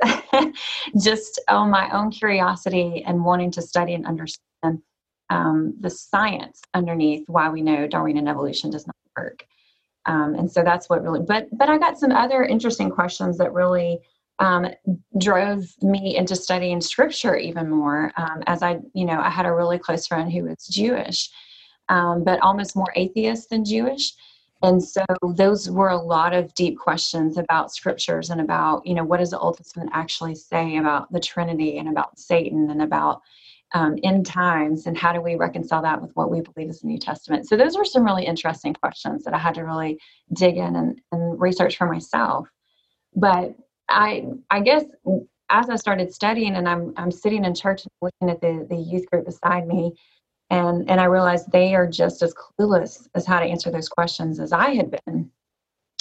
just 1.03 1.39
on 1.49 1.69
my 1.69 1.91
own 1.91 2.11
curiosity 2.11 3.05
and 3.07 3.25
wanting 3.25 3.51
to 3.51 3.63
study 3.63 3.93
and 3.93 4.07
understand 4.07 4.81
um, 5.29 5.75
the 5.81 5.91
science 5.91 6.63
underneath 6.73 7.29
why 7.29 7.51
we 7.51 7.61
know 7.61 7.87
Darwinian 7.87 8.27
evolution 8.27 8.71
does 8.71 8.87
not 8.87 8.97
work. 9.19 9.45
Um, 10.11 10.35
and 10.35 10.51
so 10.51 10.65
that's 10.65 10.89
what 10.89 11.03
really, 11.05 11.21
but 11.21 11.47
but 11.53 11.69
I 11.69 11.79
got 11.79 11.99
some 11.99 12.11
other 12.11 12.43
interesting 12.43 12.91
questions 12.91 13.39
that 13.39 13.53
really 13.53 14.01
um, 14.41 14.67
drove 15.19 15.65
me 15.83 16.17
into 16.17 16.35
studying 16.35 16.81
scripture 16.81 17.37
even 17.37 17.71
more. 17.71 18.11
Um, 18.17 18.43
as 18.47 18.63
I, 18.63 18.79
you 18.93 19.05
know, 19.05 19.21
I 19.21 19.31
had 19.31 19.47
a 19.47 19.55
really 19.55 19.79
close 19.79 20.07
friend 20.09 20.33
who 20.33 20.45
was 20.45 20.67
Jewish, 20.69 21.31
um, 21.89 22.25
but 22.25 22.41
almost 22.41 22.75
more 22.75 22.93
atheist 22.97 23.51
than 23.51 23.65
Jewish. 23.65 24.13
And 24.63 24.83
so 24.83 25.05
those 25.37 25.71
were 25.71 25.91
a 25.91 26.03
lot 26.17 26.35
of 26.35 26.53
deep 26.55 26.77
questions 26.79 27.39
about 27.39 27.73
scriptures 27.73 28.31
and 28.31 28.41
about, 28.41 28.85
you 28.85 28.95
know, 28.95 29.05
what 29.05 29.21
does 29.21 29.31
the 29.31 29.39
Old 29.39 29.59
Testament 29.59 29.91
actually 29.93 30.35
say 30.35 30.79
about 30.79 31.11
the 31.13 31.21
Trinity 31.21 31.79
and 31.79 31.89
about 31.89 32.19
Satan 32.19 32.69
and 32.71 32.83
about 32.83 33.21
um, 33.73 33.97
end 34.03 34.27
times 34.27 34.87
and 34.87 34.97
how 34.97 35.13
do 35.13 35.21
we 35.21 35.37
reconcile 35.37 35.83
that 35.83 36.01
with 36.01 36.11
what 36.15 36.31
we 36.31 36.41
believe 36.41 36.71
is 36.71 36.81
the 36.81 36.89
New 36.89 36.99
Testament? 36.99 37.49
So 37.49 37.57
those 37.57 37.77
were 37.77 37.85
some 37.85 38.05
really 38.05 38.27
interesting 38.27 38.75
questions 38.75 39.25
that 39.25 39.35
I 39.35 39.39
had 39.39 39.55
to 39.55 39.63
really 39.63 39.99
dig 40.33 40.57
in 40.57 40.77
and, 40.77 41.01
and 41.13 41.41
research 41.41 41.77
for 41.77 41.87
myself. 41.87 42.49
But 43.15 43.55
I 43.89 44.27
I 44.51 44.61
guess 44.61 44.85
as 45.51 45.69
I 45.69 45.77
started 45.77 46.13
studying 46.13 46.57
and 46.57 46.69
I'm 46.69 46.93
I'm 46.97 47.11
sitting 47.11 47.45
in 47.45 47.55
church 47.55 47.83
looking 48.01 48.31
at 48.31 48.41
the, 48.41 48.67
the 48.69 48.77
youth 48.77 49.07
group 49.11 49.27
beside 49.27 49.67
me 49.67 49.95
and 50.51 50.89
and 50.91 51.01
I 51.01 51.05
realized 51.05 51.51
they 51.51 51.75
are 51.75 51.87
just 51.87 52.23
as 52.23 52.35
clueless 52.35 53.09
as 53.15 53.27
how 53.27 53.41
to 53.41 53.47
answer 53.47 53.71
those 53.71 53.89
questions 53.89 54.41
as 54.41 54.53
I 54.53 54.75
had 54.75 54.91
been. 54.91 55.31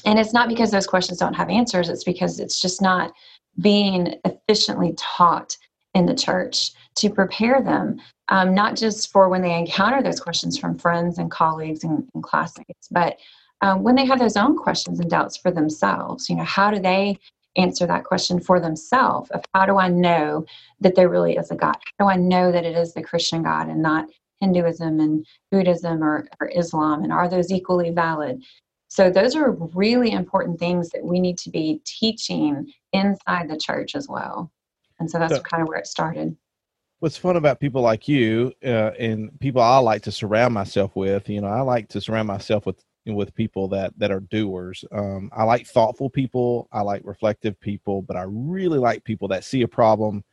And 0.05 0.17
it's 0.17 0.33
not 0.33 0.49
because 0.49 0.71
those 0.71 0.87
questions 0.87 1.19
don't 1.19 1.33
have 1.33 1.49
answers, 1.49 1.89
it's 1.89 2.03
because 2.03 2.39
it's 2.39 2.61
just 2.61 2.81
not 2.81 3.11
being 3.59 4.15
efficiently 4.25 4.93
taught 4.97 5.57
in 5.93 6.05
the 6.05 6.15
church 6.15 6.71
to 6.99 7.09
prepare 7.09 7.61
them, 7.61 7.99
um, 8.29 8.53
not 8.53 8.75
just 8.75 9.11
for 9.11 9.29
when 9.29 9.41
they 9.41 9.57
encounter 9.57 10.01
those 10.01 10.19
questions 10.19 10.57
from 10.57 10.77
friends 10.77 11.17
and 11.17 11.31
colleagues 11.31 11.83
and, 11.83 12.07
and 12.13 12.23
classmates, 12.23 12.87
but 12.91 13.17
um, 13.61 13.83
when 13.83 13.95
they 13.95 14.05
have 14.05 14.19
those 14.19 14.37
own 14.37 14.57
questions 14.57 14.99
and 14.99 15.09
doubts 15.09 15.37
for 15.37 15.51
themselves. 15.51 16.29
You 16.29 16.35
know, 16.35 16.43
how 16.43 16.71
do 16.71 16.79
they 16.79 17.19
answer 17.57 17.85
that 17.87 18.05
question 18.05 18.39
for 18.39 18.59
themselves 18.59 19.29
of 19.31 19.43
how 19.53 19.65
do 19.65 19.77
I 19.77 19.87
know 19.89 20.45
that 20.79 20.95
there 20.95 21.09
really 21.09 21.35
is 21.35 21.51
a 21.51 21.55
God? 21.55 21.75
How 21.97 22.05
do 22.05 22.11
I 22.11 22.15
know 22.15 22.51
that 22.51 22.65
it 22.65 22.75
is 22.75 22.93
the 22.93 23.03
Christian 23.03 23.43
God 23.43 23.67
and 23.67 23.81
not 23.81 24.07
Hinduism 24.39 24.99
and 24.99 25.25
Buddhism 25.51 26.03
or, 26.03 26.27
or 26.39 26.49
Islam? 26.55 27.03
And 27.03 27.11
are 27.11 27.27
those 27.27 27.51
equally 27.51 27.89
valid? 27.89 28.43
So, 28.87 29.11
those 29.11 29.35
are 29.35 29.51
really 29.51 30.11
important 30.11 30.57
things 30.59 30.89
that 30.89 31.03
we 31.03 31.19
need 31.19 31.37
to 31.39 31.49
be 31.49 31.81
teaching 31.85 32.71
inside 32.93 33.49
the 33.49 33.57
church 33.57 33.95
as 33.95 34.07
well. 34.07 34.51
And 34.99 35.09
so 35.09 35.19
that's 35.19 35.35
so, 35.35 35.41
kind 35.41 35.61
of 35.61 35.69
where 35.69 35.77
it 35.77 35.87
started. 35.87 36.35
What's 36.99 37.17
fun 37.17 37.37
about 37.37 37.61
people 37.61 37.81
like 37.81 38.07
you 38.09 38.51
uh, 38.63 38.91
and 38.99 39.37
people 39.39 39.61
I 39.61 39.77
like 39.77 40.01
to 40.03 40.11
surround 40.11 40.53
myself 40.53 40.95
with, 40.95 41.29
you 41.29 41.39
know, 41.39 41.47
I 41.47 41.61
like 41.61 41.87
to 41.89 42.01
surround 42.01 42.27
myself 42.27 42.65
with 42.65 42.83
with 43.05 43.33
people 43.35 43.67
that 43.69 43.93
that 43.97 44.11
are 44.11 44.19
doers. 44.19 44.83
Um, 44.91 45.29
I 45.33 45.43
like 45.43 45.65
thoughtful 45.65 46.09
people. 46.09 46.67
I 46.71 46.81
like 46.81 47.01
reflective 47.05 47.59
people, 47.59 48.01
but 48.01 48.17
I 48.17 48.25
really 48.27 48.79
like 48.79 49.03
people 49.03 49.27
that 49.29 49.43
see 49.43 49.61
a 49.61 49.67
problem, 49.67 50.23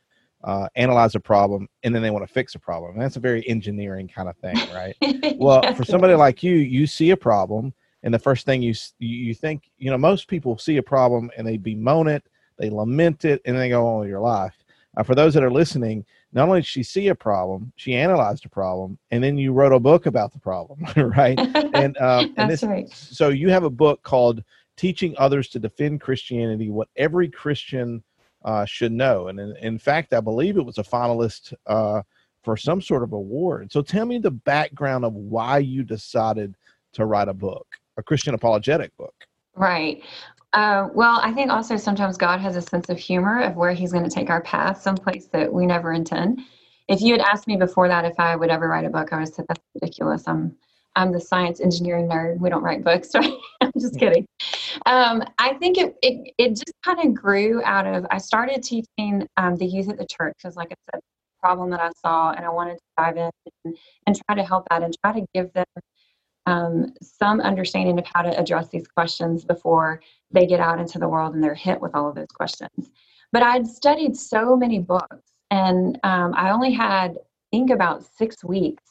uh, 0.43 0.67
analyze 0.75 1.15
a 1.15 1.19
problem, 1.19 1.67
and 1.83 1.95
then 1.95 2.01
they 2.01 2.11
want 2.11 2.27
to 2.27 2.33
fix 2.33 2.55
a 2.55 2.59
problem. 2.59 2.93
And 2.93 3.01
that's 3.01 3.15
a 3.15 3.21
very 3.21 3.47
engineering 3.47 4.07
kind 4.07 4.29
of 4.29 4.37
thing, 4.37 4.57
right? 4.73 4.95
well, 5.37 5.73
for 5.73 5.85
somebody 5.85 6.15
like 6.15 6.43
you, 6.43 6.55
you 6.55 6.87
see 6.87 7.11
a 7.11 7.17
problem, 7.17 7.73
and 8.03 8.13
the 8.13 8.19
first 8.19 8.45
thing 8.45 8.61
you 8.61 8.73
you 8.99 9.33
think, 9.33 9.71
you 9.77 9.89
know, 9.89 9.97
most 9.97 10.27
people 10.27 10.57
see 10.57 10.77
a 10.77 10.83
problem 10.83 11.31
and 11.37 11.47
they 11.47 11.57
bemoan 11.57 12.07
it, 12.07 12.23
they 12.57 12.69
lament 12.69 13.25
it, 13.25 13.41
and 13.45 13.57
they 13.57 13.69
go 13.69 13.87
on 13.87 13.99
with 14.01 14.09
your 14.09 14.19
life. 14.19 14.55
Uh, 14.95 15.03
for 15.03 15.13
those 15.13 15.33
that 15.33 15.43
are 15.43 15.51
listening, 15.51 16.03
not 16.33 16.47
only 16.47 16.59
did 16.59 16.67
she 16.67 16.83
see 16.83 17.07
a 17.07 17.15
problem, 17.15 17.71
she 17.75 17.95
analyzed 17.95 18.45
a 18.45 18.49
problem, 18.49 18.97
and 19.11 19.23
then 19.23 19.37
you 19.37 19.53
wrote 19.53 19.71
a 19.71 19.79
book 19.79 20.05
about 20.05 20.31
the 20.33 20.39
problem, 20.39 20.79
right? 21.11 21.39
And, 21.77 21.95
um, 21.99 22.33
and 22.37 22.49
this, 22.49 22.63
right. 22.63 22.89
so 22.91 23.29
you 23.29 23.49
have 23.49 23.63
a 23.63 23.69
book 23.69 24.01
called 24.01 24.43
"Teaching 24.77 25.13
Others 25.19 25.49
to 25.49 25.59
Defend 25.59 26.01
Christianity: 26.01 26.71
What 26.71 26.87
Every 26.95 27.29
Christian 27.29 28.03
uh, 28.43 28.65
Should 28.65 28.93
Know." 28.93 29.27
And 29.27 29.39
in, 29.39 29.55
in, 29.57 29.77
fact, 29.77 30.11
I 30.11 30.19
believe 30.19 30.57
it 30.57 30.65
was 30.65 30.79
a 30.79 30.83
finalist 30.83 31.53
uh, 31.67 32.01
for 32.43 32.57
some 32.57 32.81
sort 32.81 33.03
of 33.03 33.13
award. 33.13 33.71
So 33.71 33.83
tell 33.83 34.05
me 34.05 34.17
the 34.17 34.31
background 34.31 35.05
of 35.05 35.13
why 35.13 35.59
you 35.59 35.83
decided 35.83 36.55
to 36.93 37.05
write 37.05 37.27
a 37.27 37.33
book, 37.33 37.67
a 37.97 38.01
Christian 38.01 38.33
apologetic 38.33 38.95
book. 38.97 39.13
Right. 39.55 40.01
Uh, 40.57 40.89
well, 40.95 41.19
I 41.21 41.31
think 41.33 41.51
also 41.51 41.77
sometimes 41.77 42.17
God 42.17 42.39
has 42.39 42.55
a 42.55 42.63
sense 42.63 42.89
of 42.89 42.97
humor 42.97 43.41
of 43.41 43.55
where 43.55 43.73
He's 43.73 43.91
going 43.91 44.03
to 44.03 44.09
take 44.09 44.31
our 44.31 44.41
path, 44.41 44.81
someplace 44.81 45.27
that 45.27 45.53
we 45.53 45.67
never 45.67 45.93
intend. 45.93 46.41
If 46.87 46.99
you 46.99 47.11
had 47.11 47.21
asked 47.21 47.45
me 47.45 47.57
before 47.57 47.87
that 47.89 48.05
if 48.05 48.19
I 48.19 48.35
would 48.35 48.49
ever 48.49 48.67
write 48.67 48.83
a 48.83 48.89
book, 48.89 49.13
I 49.13 49.17
would 49.17 49.27
have 49.27 49.33
said 49.35 49.45
that's 49.47 49.61
ridiculous. 49.79 50.23
I'm 50.25 50.55
I'm 50.95 51.11
the 51.11 51.21
science 51.21 51.61
engineering 51.61 52.09
nerd. 52.09 52.39
We 52.39 52.49
don't 52.49 52.63
write 52.63 52.83
books, 52.83 53.11
right? 53.15 53.31
I'm 53.61 53.71
just 53.79 53.99
kidding. 53.99 54.25
Um, 54.87 55.23
I 55.37 55.53
think 55.53 55.77
it, 55.77 55.95
it 56.01 56.33
it 56.39 56.49
just 56.49 56.73
kind 56.83 57.07
of 57.07 57.13
grew 57.13 57.61
out 57.63 57.85
of 57.85 58.07
I 58.09 58.17
started 58.17 58.63
teaching 58.63 59.27
um, 59.37 59.57
the 59.57 59.65
youth 59.67 59.89
at 59.89 59.99
the 59.99 60.07
church 60.07 60.33
because, 60.41 60.55
like 60.55 60.71
I 60.71 60.75
said, 60.91 61.01
problem 61.39 61.69
that 61.69 61.81
I 61.81 61.91
saw, 62.03 62.31
and 62.31 62.43
I 62.43 62.49
wanted 62.49 62.77
to 62.77 62.83
dive 62.97 63.17
in 63.17 63.29
and, 63.63 63.77
and 64.07 64.19
try 64.25 64.35
to 64.35 64.43
help 64.43 64.65
that 64.71 64.81
and 64.81 64.91
try 65.03 65.13
to 65.19 65.25
give 65.35 65.53
them 65.53 65.65
um, 66.47 66.93
some 67.01 67.41
understanding 67.41 67.99
of 67.99 68.05
how 68.11 68.21
to 68.21 68.39
address 68.39 68.69
these 68.69 68.87
questions 68.87 69.43
before 69.43 70.01
they 70.31 70.47
get 70.47 70.61
out 70.61 70.79
into 70.79 70.97
the 70.97 71.07
world 71.07 71.35
and 71.35 71.43
they're 71.43 71.53
hit 71.53 71.79
with 71.79 71.93
all 71.93 72.09
of 72.09 72.15
those 72.15 72.31
questions. 72.33 72.89
But 73.33 73.43
I'd 73.43 73.67
studied 73.67 74.15
so 74.15 74.55
many 74.55 74.79
books, 74.79 75.33
and 75.51 75.99
um, 76.03 76.33
I 76.35 76.51
only 76.51 76.71
had, 76.71 77.11
I 77.11 77.47
think, 77.51 77.69
about 77.69 78.05
six 78.05 78.43
weeks, 78.45 78.83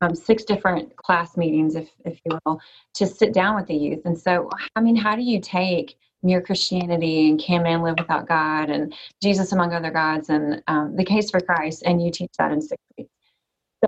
um, 0.00 0.16
six 0.16 0.42
different 0.44 0.96
class 0.96 1.36
meetings, 1.36 1.76
if, 1.76 1.88
if 2.04 2.18
you 2.24 2.36
will, 2.44 2.60
to 2.94 3.06
sit 3.06 3.32
down 3.32 3.54
with 3.54 3.68
the 3.68 3.76
youth. 3.76 4.00
And 4.04 4.18
so, 4.18 4.50
I 4.74 4.80
mean, 4.80 4.96
how 4.96 5.14
do 5.14 5.22
you 5.22 5.40
take 5.40 5.96
mere 6.24 6.42
Christianity 6.42 7.30
and 7.30 7.40
can 7.40 7.62
man 7.62 7.82
live 7.82 7.94
without 7.98 8.26
God 8.26 8.68
and 8.68 8.92
Jesus 9.22 9.52
among 9.52 9.72
other 9.72 9.90
gods 9.92 10.28
and 10.28 10.60
um, 10.66 10.96
the 10.96 11.04
case 11.04 11.30
for 11.30 11.40
Christ, 11.40 11.84
and 11.86 12.02
you 12.02 12.10
teach 12.10 12.32
that 12.38 12.50
in 12.50 12.60
six 12.60 12.82
weeks? 12.98 13.12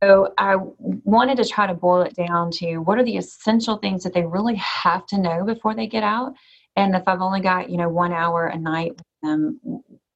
So 0.01 0.33
I 0.39 0.57
wanted 0.79 1.37
to 1.37 1.45
try 1.45 1.67
to 1.67 1.75
boil 1.75 2.03
it 2.03 2.15
down 2.15 2.51
to 2.53 2.79
what 2.79 2.99
are 2.99 3.05
the 3.05 3.19
essential 3.19 3.77
things 3.77 4.03
that 4.05 4.15
they 4.15 4.25
really 4.25 4.55
have 4.57 5.07
to 5.07 5.19
know 5.19 5.45
before 5.45 5.75
they 5.75 5.87
get 5.87 6.03
out. 6.03 6.33
And 6.77 6.95
if 6.95 7.03
I've 7.07 7.21
only 7.21 7.41
got, 7.41 7.69
you 7.69 7.77
know, 7.77 7.91
one 7.91 8.13
hour 8.13 8.47
a 8.47 8.59
night 8.59 8.93
with 8.93 9.07
them, 9.23 9.61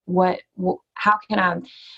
what, 0.06 0.40
how 0.94 1.18
can 1.28 1.38
I, 1.38 1.56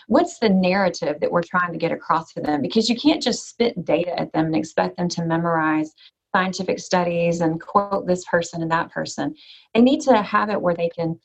what's 0.08 0.38
the 0.40 0.48
narrative 0.48 1.20
that 1.20 1.30
we're 1.30 1.42
trying 1.42 1.72
to 1.72 1.78
get 1.78 1.92
across 1.92 2.32
to 2.32 2.40
them? 2.40 2.62
Because 2.62 2.88
you 2.88 2.96
can't 2.96 3.22
just 3.22 3.48
spit 3.48 3.84
data 3.84 4.18
at 4.18 4.32
them 4.32 4.46
and 4.46 4.56
expect 4.56 4.96
them 4.96 5.08
to 5.10 5.24
memorize 5.24 5.92
scientific 6.34 6.80
studies 6.80 7.40
and 7.40 7.60
quote 7.60 8.06
this 8.06 8.24
person 8.24 8.62
and 8.62 8.70
that 8.70 8.90
person. 8.90 9.34
They 9.74 9.82
need 9.82 10.00
to 10.02 10.20
have 10.20 10.50
it 10.50 10.60
where 10.60 10.74
they 10.74 10.88
can 10.88 11.18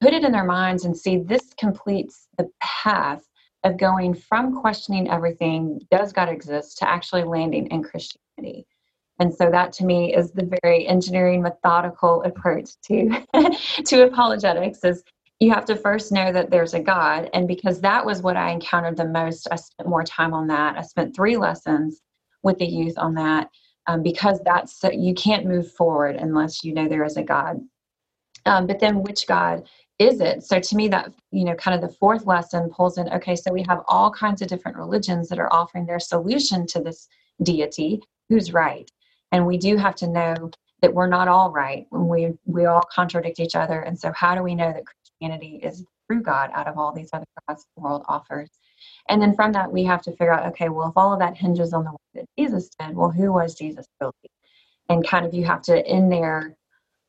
put 0.00 0.12
it 0.12 0.24
in 0.24 0.32
their 0.32 0.44
minds 0.44 0.84
and 0.84 0.96
see 0.96 1.18
this 1.18 1.54
completes 1.58 2.26
the 2.38 2.50
path 2.60 3.22
of 3.64 3.76
going 3.76 4.14
from 4.14 4.60
questioning 4.60 5.10
everything, 5.10 5.80
does 5.90 6.12
God 6.12 6.28
exist, 6.28 6.78
to 6.78 6.88
actually 6.88 7.24
landing 7.24 7.68
in 7.68 7.82
Christianity. 7.82 8.66
And 9.18 9.32
so 9.32 9.50
that 9.50 9.72
to 9.74 9.84
me 9.84 10.14
is 10.14 10.32
the 10.32 10.50
very 10.62 10.86
engineering 10.86 11.42
methodical 11.42 12.22
approach 12.22 12.70
to 12.86 13.24
to 13.86 14.02
apologetics 14.04 14.82
is 14.84 15.04
you 15.38 15.52
have 15.52 15.64
to 15.66 15.76
first 15.76 16.12
know 16.12 16.32
that 16.32 16.50
there's 16.50 16.74
a 16.74 16.80
God. 16.80 17.28
And 17.34 17.48
because 17.48 17.80
that 17.80 18.04
was 18.04 18.22
what 18.22 18.36
I 18.36 18.50
encountered 18.50 18.96
the 18.96 19.06
most, 19.06 19.48
I 19.50 19.56
spent 19.56 19.88
more 19.88 20.04
time 20.04 20.32
on 20.34 20.46
that. 20.48 20.76
I 20.76 20.82
spent 20.82 21.14
three 21.14 21.36
lessons 21.36 22.00
with 22.42 22.58
the 22.58 22.66
youth 22.66 22.94
on 22.96 23.14
that 23.14 23.48
um, 23.86 24.02
because 24.02 24.40
that's 24.44 24.80
you 24.92 25.14
can't 25.14 25.46
move 25.46 25.70
forward 25.72 26.16
unless 26.16 26.64
you 26.64 26.72
know 26.74 26.88
there 26.88 27.04
is 27.04 27.16
a 27.16 27.22
God. 27.22 27.60
Um, 28.46 28.66
but 28.66 28.80
then 28.80 29.02
which 29.02 29.26
God 29.26 29.68
is 29.98 30.20
it? 30.20 30.42
So 30.42 30.58
to 30.58 30.76
me, 30.76 30.88
that, 30.88 31.12
you 31.30 31.44
know, 31.44 31.54
kind 31.54 31.74
of 31.74 31.88
the 31.88 31.96
fourth 31.96 32.26
lesson 32.26 32.70
pulls 32.70 32.98
in 32.98 33.08
okay, 33.10 33.36
so 33.36 33.52
we 33.52 33.64
have 33.68 33.82
all 33.88 34.10
kinds 34.10 34.42
of 34.42 34.48
different 34.48 34.76
religions 34.76 35.28
that 35.28 35.38
are 35.38 35.52
offering 35.52 35.86
their 35.86 36.00
solution 36.00 36.66
to 36.68 36.80
this 36.80 37.08
deity. 37.42 38.02
Who's 38.28 38.52
right? 38.52 38.90
And 39.32 39.46
we 39.46 39.58
do 39.58 39.76
have 39.76 39.94
to 39.96 40.06
know 40.06 40.50
that 40.82 40.92
we're 40.92 41.06
not 41.06 41.28
all 41.28 41.50
right 41.50 41.86
we 41.90 42.32
we 42.44 42.66
all 42.66 42.82
contradict 42.92 43.40
each 43.40 43.54
other. 43.54 43.80
And 43.80 43.98
so 43.98 44.12
how 44.12 44.34
do 44.34 44.42
we 44.42 44.54
know 44.54 44.72
that 44.72 44.84
Christianity 44.84 45.60
is 45.62 45.84
true 46.10 46.20
God 46.20 46.50
out 46.52 46.66
of 46.66 46.76
all 46.76 46.92
these 46.92 47.10
other 47.12 47.24
gods 47.48 47.64
the 47.76 47.82
world 47.82 48.04
offers? 48.08 48.50
And 49.08 49.22
then 49.22 49.34
from 49.34 49.52
that 49.52 49.70
we 49.70 49.84
have 49.84 50.02
to 50.02 50.10
figure 50.10 50.32
out, 50.32 50.46
okay, 50.46 50.68
well 50.68 50.88
if 50.88 50.94
all 50.96 51.12
of 51.12 51.20
that 51.20 51.36
hinges 51.36 51.72
on 51.72 51.84
the 51.84 51.92
way 51.92 51.96
that 52.14 52.24
Jesus 52.36 52.68
did, 52.78 52.96
well 52.96 53.10
who 53.10 53.32
was 53.32 53.54
Jesus 53.54 53.86
really? 54.00 54.12
And 54.88 55.06
kind 55.06 55.24
of 55.24 55.32
you 55.32 55.44
have 55.44 55.62
to 55.62 55.90
in 55.90 56.08
there 56.08 56.56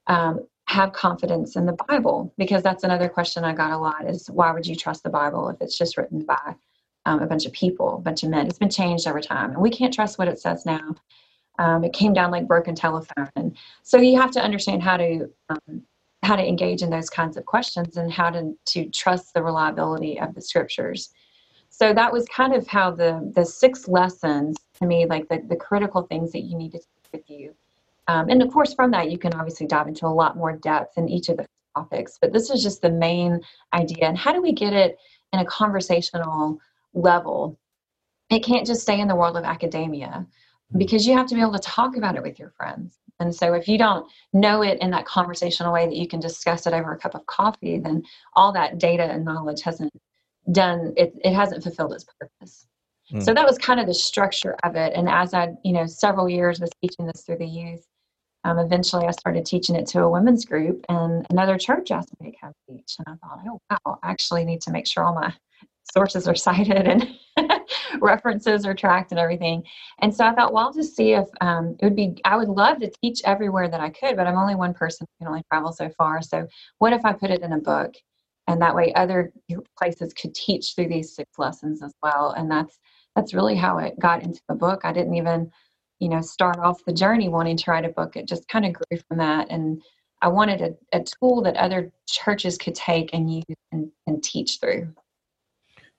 um, 0.07 0.45
have 0.67 0.93
confidence 0.93 1.55
in 1.55 1.65
the 1.65 1.77
Bible? 1.87 2.33
Because 2.37 2.63
that's 2.63 2.83
another 2.83 3.09
question 3.09 3.43
I 3.43 3.53
got 3.53 3.71
a 3.71 3.77
lot 3.77 4.09
is 4.09 4.29
why 4.29 4.51
would 4.51 4.65
you 4.65 4.75
trust 4.75 5.03
the 5.03 5.09
Bible 5.09 5.49
if 5.49 5.61
it's 5.61 5.77
just 5.77 5.97
written 5.97 6.19
by 6.19 6.55
um, 7.05 7.21
a 7.21 7.27
bunch 7.27 7.45
of 7.45 7.51
people, 7.51 7.97
a 7.97 8.01
bunch 8.01 8.23
of 8.23 8.29
men? 8.29 8.47
It's 8.47 8.59
been 8.59 8.69
changed 8.69 9.07
over 9.07 9.21
time, 9.21 9.51
and 9.51 9.61
we 9.61 9.69
can't 9.69 9.93
trust 9.93 10.17
what 10.17 10.27
it 10.27 10.39
says 10.39 10.65
now. 10.65 10.95
Um, 11.59 11.83
it 11.83 11.93
came 11.93 12.13
down 12.13 12.31
like 12.31 12.47
broken 12.47 12.75
telephone, 12.75 13.29
and 13.35 13.55
so 13.83 13.97
you 13.97 14.19
have 14.19 14.31
to 14.31 14.41
understand 14.41 14.81
how 14.81 14.97
to 14.97 15.29
um, 15.49 15.83
how 16.23 16.35
to 16.35 16.47
engage 16.47 16.81
in 16.81 16.89
those 16.89 17.09
kinds 17.09 17.37
of 17.37 17.45
questions 17.45 17.97
and 17.97 18.11
how 18.11 18.29
to 18.29 18.57
to 18.65 18.89
trust 18.89 19.33
the 19.33 19.43
reliability 19.43 20.19
of 20.19 20.33
the 20.33 20.41
scriptures. 20.41 21.11
So 21.69 21.93
that 21.93 22.11
was 22.11 22.25
kind 22.29 22.55
of 22.55 22.67
how 22.67 22.91
the 22.91 23.31
the 23.35 23.45
six 23.45 23.87
lessons 23.87 24.57
to 24.79 24.87
me, 24.87 25.05
like 25.05 25.27
the 25.27 25.43
the 25.47 25.55
critical 25.57 26.03
things 26.03 26.31
that 26.31 26.41
you 26.41 26.57
need 26.57 26.71
to 26.71 26.79
take 26.79 27.11
with 27.11 27.29
you 27.29 27.53
um, 28.07 28.29
and 28.29 28.41
of 28.41 28.51
course, 28.51 28.73
from 28.73 28.91
that, 28.91 29.11
you 29.11 29.17
can 29.17 29.33
obviously 29.33 29.67
dive 29.67 29.87
into 29.87 30.05
a 30.05 30.07
lot 30.07 30.35
more 30.35 30.53
depth 30.53 30.97
in 30.97 31.09
each 31.09 31.29
of 31.29 31.37
the 31.37 31.45
topics. 31.75 32.17
But 32.21 32.33
this 32.33 32.49
is 32.49 32.61
just 32.61 32.81
the 32.81 32.91
main 32.91 33.39
idea. 33.73 34.05
And 34.05 34.17
how 34.17 34.33
do 34.33 34.41
we 34.41 34.51
get 34.51 34.73
it 34.73 34.97
in 35.31 35.39
a 35.39 35.45
conversational 35.45 36.59
level? 36.93 37.57
It 38.29 38.43
can't 38.43 38.67
just 38.67 38.81
stay 38.81 38.99
in 38.99 39.07
the 39.07 39.15
world 39.15 39.37
of 39.37 39.43
academia 39.43 40.25
because 40.77 41.05
you 41.05 41.15
have 41.15 41.27
to 41.27 41.35
be 41.35 41.41
able 41.41 41.53
to 41.53 41.59
talk 41.59 41.95
about 41.95 42.15
it 42.15 42.23
with 42.23 42.39
your 42.39 42.49
friends. 42.57 42.97
And 43.19 43.33
so, 43.33 43.53
if 43.53 43.67
you 43.67 43.77
don't 43.77 44.09
know 44.33 44.63
it 44.63 44.79
in 44.81 44.89
that 44.91 45.05
conversational 45.05 45.71
way 45.71 45.85
that 45.85 45.95
you 45.95 46.07
can 46.07 46.19
discuss 46.19 46.65
it 46.67 46.73
over 46.73 46.91
a 46.91 46.97
cup 46.97 47.15
of 47.15 47.25
coffee, 47.27 47.79
then 47.79 48.03
all 48.35 48.51
that 48.53 48.79
data 48.79 49.03
and 49.03 49.23
knowledge 49.23 49.61
hasn't 49.61 49.93
done 50.51 50.93
it, 50.97 51.13
it 51.23 51.33
hasn't 51.33 51.63
fulfilled 51.63 51.93
its 51.93 52.05
purpose. 52.19 52.67
So 53.21 53.33
that 53.33 53.45
was 53.45 53.57
kind 53.57 53.79
of 53.79 53.87
the 53.87 53.93
structure 53.93 54.55
of 54.63 54.75
it. 54.75 54.93
And 54.95 55.07
as 55.07 55.33
I, 55.33 55.49
you 55.63 55.73
know, 55.73 55.85
several 55.85 56.27
years 56.29 56.59
was 56.59 56.69
teaching 56.81 57.05
this 57.05 57.23
through 57.23 57.37
the 57.37 57.45
youth, 57.45 57.85
um, 58.43 58.59
eventually 58.59 59.05
I 59.05 59.11
started 59.11 59.45
teaching 59.45 59.75
it 59.75 59.85
to 59.87 60.01
a 60.01 60.09
women's 60.09 60.45
group, 60.45 60.85
and 60.89 61.25
another 61.29 61.57
church 61.57 61.91
asked 61.91 62.13
me 62.19 62.31
to 62.31 62.37
come 62.37 62.51
teach. 62.69 62.95
And 62.99 63.07
I 63.07 63.15
thought, 63.25 63.39
oh, 63.47 63.59
wow, 63.69 63.99
I 64.03 64.11
actually 64.11 64.43
need 64.43 64.61
to 64.61 64.71
make 64.71 64.85
sure 64.85 65.03
all 65.03 65.13
my 65.13 65.33
sources 65.93 66.27
are 66.27 66.35
cited 66.35 66.87
and 66.87 67.07
references 68.01 68.65
are 68.65 68.73
tracked 68.73 69.11
and 69.11 69.19
everything. 69.19 69.63
And 70.01 70.13
so 70.13 70.25
I 70.25 70.33
thought, 70.33 70.53
well, 70.53 70.65
I'll 70.65 70.73
just 70.73 70.95
see 70.95 71.13
if 71.13 71.27
um, 71.39 71.75
it 71.79 71.85
would 71.85 71.95
be, 71.95 72.15
I 72.25 72.35
would 72.35 72.49
love 72.49 72.79
to 72.79 72.91
teach 73.01 73.21
everywhere 73.25 73.69
that 73.69 73.79
I 73.79 73.89
could, 73.89 74.15
but 74.15 74.27
I'm 74.27 74.37
only 74.37 74.55
one 74.55 74.73
person 74.73 75.05
who 75.07 75.25
can 75.25 75.29
only 75.29 75.43
travel 75.51 75.71
so 75.71 75.89
far. 75.97 76.21
So 76.21 76.47
what 76.79 76.93
if 76.93 77.05
I 77.05 77.13
put 77.13 77.31
it 77.31 77.41
in 77.41 77.53
a 77.53 77.59
book? 77.59 77.93
And 78.47 78.61
that 78.61 78.75
way 78.75 78.93
other 78.93 79.31
places 79.77 80.13
could 80.13 80.35
teach 80.35 80.75
through 80.75 80.89
these 80.89 81.15
six 81.15 81.31
lessons 81.37 81.81
as 81.81 81.93
well. 82.01 82.31
And 82.31 82.51
that's, 82.51 82.77
that's 83.15 83.33
really 83.33 83.55
how 83.55 83.77
it 83.77 83.99
got 83.99 84.23
into 84.23 84.41
the 84.49 84.55
book. 84.55 84.81
I 84.83 84.93
didn't 84.93 85.15
even, 85.15 85.51
you 85.99 86.09
know, 86.09 86.21
start 86.21 86.57
off 86.59 86.83
the 86.85 86.93
journey 86.93 87.29
wanting 87.29 87.57
to 87.57 87.71
write 87.71 87.85
a 87.85 87.89
book. 87.89 88.15
It 88.15 88.27
just 88.27 88.47
kind 88.47 88.65
of 88.65 88.73
grew 88.73 88.99
from 89.07 89.17
that. 89.17 89.47
And 89.49 89.81
I 90.21 90.27
wanted 90.29 90.61
a, 90.61 90.97
a 90.97 91.03
tool 91.03 91.41
that 91.43 91.57
other 91.57 91.91
churches 92.07 92.57
could 92.57 92.75
take 92.75 93.13
and 93.13 93.33
use 93.33 93.57
and, 93.71 93.91
and 94.07 94.23
teach 94.23 94.59
through. 94.59 94.93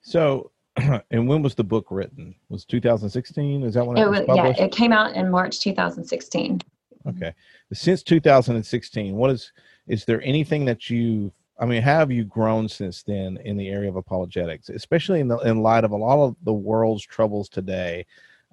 So, 0.00 0.50
and 1.10 1.28
when 1.28 1.42
was 1.42 1.54
the 1.54 1.64
book 1.64 1.86
written? 1.90 2.34
Was 2.48 2.64
2016? 2.64 3.62
Is 3.62 3.74
that 3.74 3.86
when 3.86 3.96
it, 3.96 4.02
it 4.02 4.08
was, 4.08 4.20
was 4.20 4.26
published? 4.26 4.58
yeah, 4.58 4.66
it 4.66 4.72
came 4.72 4.92
out 4.92 5.14
in 5.14 5.30
March 5.30 5.60
2016. 5.60 6.60
Okay. 7.06 7.34
Since 7.72 8.02
2016, 8.02 9.14
what 9.14 9.30
is 9.30 9.52
is 9.86 10.04
there 10.06 10.22
anything 10.22 10.64
that 10.64 10.88
you 10.88 11.30
I 11.58 11.66
mean, 11.66 11.82
how 11.82 11.98
have 11.98 12.10
you 12.10 12.24
grown 12.24 12.68
since 12.68 13.02
then 13.02 13.38
in 13.44 13.56
the 13.56 13.68
area 13.68 13.88
of 13.88 13.96
apologetics, 13.96 14.68
especially 14.68 15.20
in 15.20 15.28
the 15.28 15.38
in 15.38 15.62
light 15.62 15.84
of 15.84 15.92
a 15.92 15.96
lot 15.96 16.18
of 16.18 16.36
the 16.42 16.52
world's 16.52 17.04
troubles 17.04 17.48
today? 17.48 18.06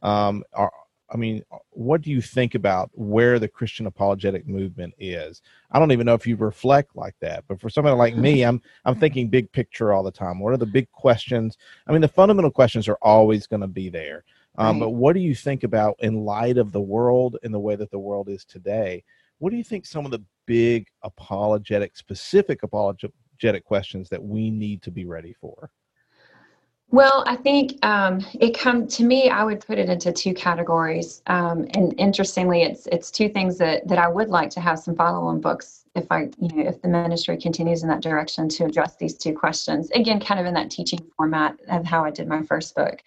Um, 0.04 0.44
are 0.54 0.72
I 1.14 1.18
mean, 1.18 1.44
what 1.72 2.02
do 2.02 2.10
you 2.10 2.22
think 2.22 2.56
about 2.56 2.90
where 2.94 3.38
the 3.38 3.48
Christian 3.48 3.86
apologetic 3.86 4.48
movement 4.48 4.94
is? 4.98 5.42
I 5.72 5.78
don't 5.78 5.92
even 5.92 6.06
know 6.06 6.14
if 6.14 6.26
you 6.26 6.38
reflect 6.38 6.96
like 6.96 7.16
that, 7.20 7.44
but 7.48 7.60
for 7.60 7.70
somebody 7.70 7.96
like 7.98 8.16
me, 8.16 8.44
I'm 8.44 8.62
I'm 8.86 8.96
thinking 8.96 9.28
big 9.28 9.52
picture 9.52 9.92
all 9.92 10.04
the 10.04 10.12
time. 10.12 10.40
What 10.40 10.54
are 10.54 10.58
the 10.58 10.66
big 10.66 10.90
questions? 10.92 11.58
I 11.88 11.92
mean, 11.92 12.02
the 12.02 12.08
fundamental 12.08 12.52
questions 12.52 12.88
are 12.88 12.98
always 13.02 13.46
going 13.46 13.62
to 13.62 13.68
be 13.68 13.90
there. 13.90 14.24
Um, 14.58 14.80
right. 14.80 14.86
But 14.86 14.90
what 14.92 15.14
do 15.14 15.20
you 15.20 15.36
think 15.36 15.64
about 15.64 15.96
in 16.00 16.24
light 16.24 16.58
of 16.58 16.72
the 16.72 16.82
world 16.82 17.38
and 17.44 17.54
the 17.54 17.60
way 17.60 17.76
that 17.76 17.92
the 17.92 18.00
world 18.00 18.30
is 18.30 18.46
today? 18.46 19.04
What 19.40 19.50
do 19.50 19.58
you 19.58 19.64
think 19.64 19.86
some 19.86 20.06
of 20.06 20.12
the 20.12 20.24
big 20.46 20.88
apologetic, 21.04 21.96
specific 21.98 22.64
apologetic 22.64 23.66
questions 23.66 24.10
that 24.10 24.24
we 24.24 24.50
need 24.50 24.82
to 24.84 24.92
be 24.92 25.06
ready 25.06 25.34
for? 25.40 25.72
Well, 26.90 27.24
I 27.26 27.38
think 27.38 27.84
um, 27.86 28.20
it 28.34 28.58
come 28.58 28.86
to 28.88 29.04
me. 29.06 29.30
I 29.30 29.46
would 29.46 29.66
put 29.66 29.80
it 29.80 29.88
into 29.88 30.12
two 30.12 30.34
categories, 30.34 31.22
um, 31.28 31.66
and 31.74 31.96
interestingly, 31.98 32.64
it's 32.64 32.86
it's 32.88 33.10
two 33.10 33.30
things 33.30 33.58
that 33.60 33.88
that 33.88 33.98
I 33.98 34.10
would 34.10 34.28
like 34.28 34.50
to 34.52 34.60
have 34.60 34.78
some 34.78 34.96
follow-on 34.98 35.40
books 35.40 35.86
if 35.96 36.06
I, 36.12 36.30
you 36.40 36.50
know, 36.50 36.70
if 36.70 36.82
the 36.82 36.90
ministry 36.90 37.38
continues 37.38 37.84
in 37.84 37.90
that 37.90 38.02
direction 38.02 38.50
to 38.50 38.66
address 38.66 38.96
these 38.96 39.18
two 39.18 39.34
questions. 39.34 39.90
Again, 39.92 40.20
kind 40.20 40.40
of 40.40 40.46
in 40.46 40.54
that 40.54 40.70
teaching 40.70 41.00
format 41.16 41.58
of 41.70 41.86
how 41.86 42.04
I 42.04 42.12
did 42.12 42.28
my 42.28 42.44
first 42.44 42.76
book. 42.76 43.02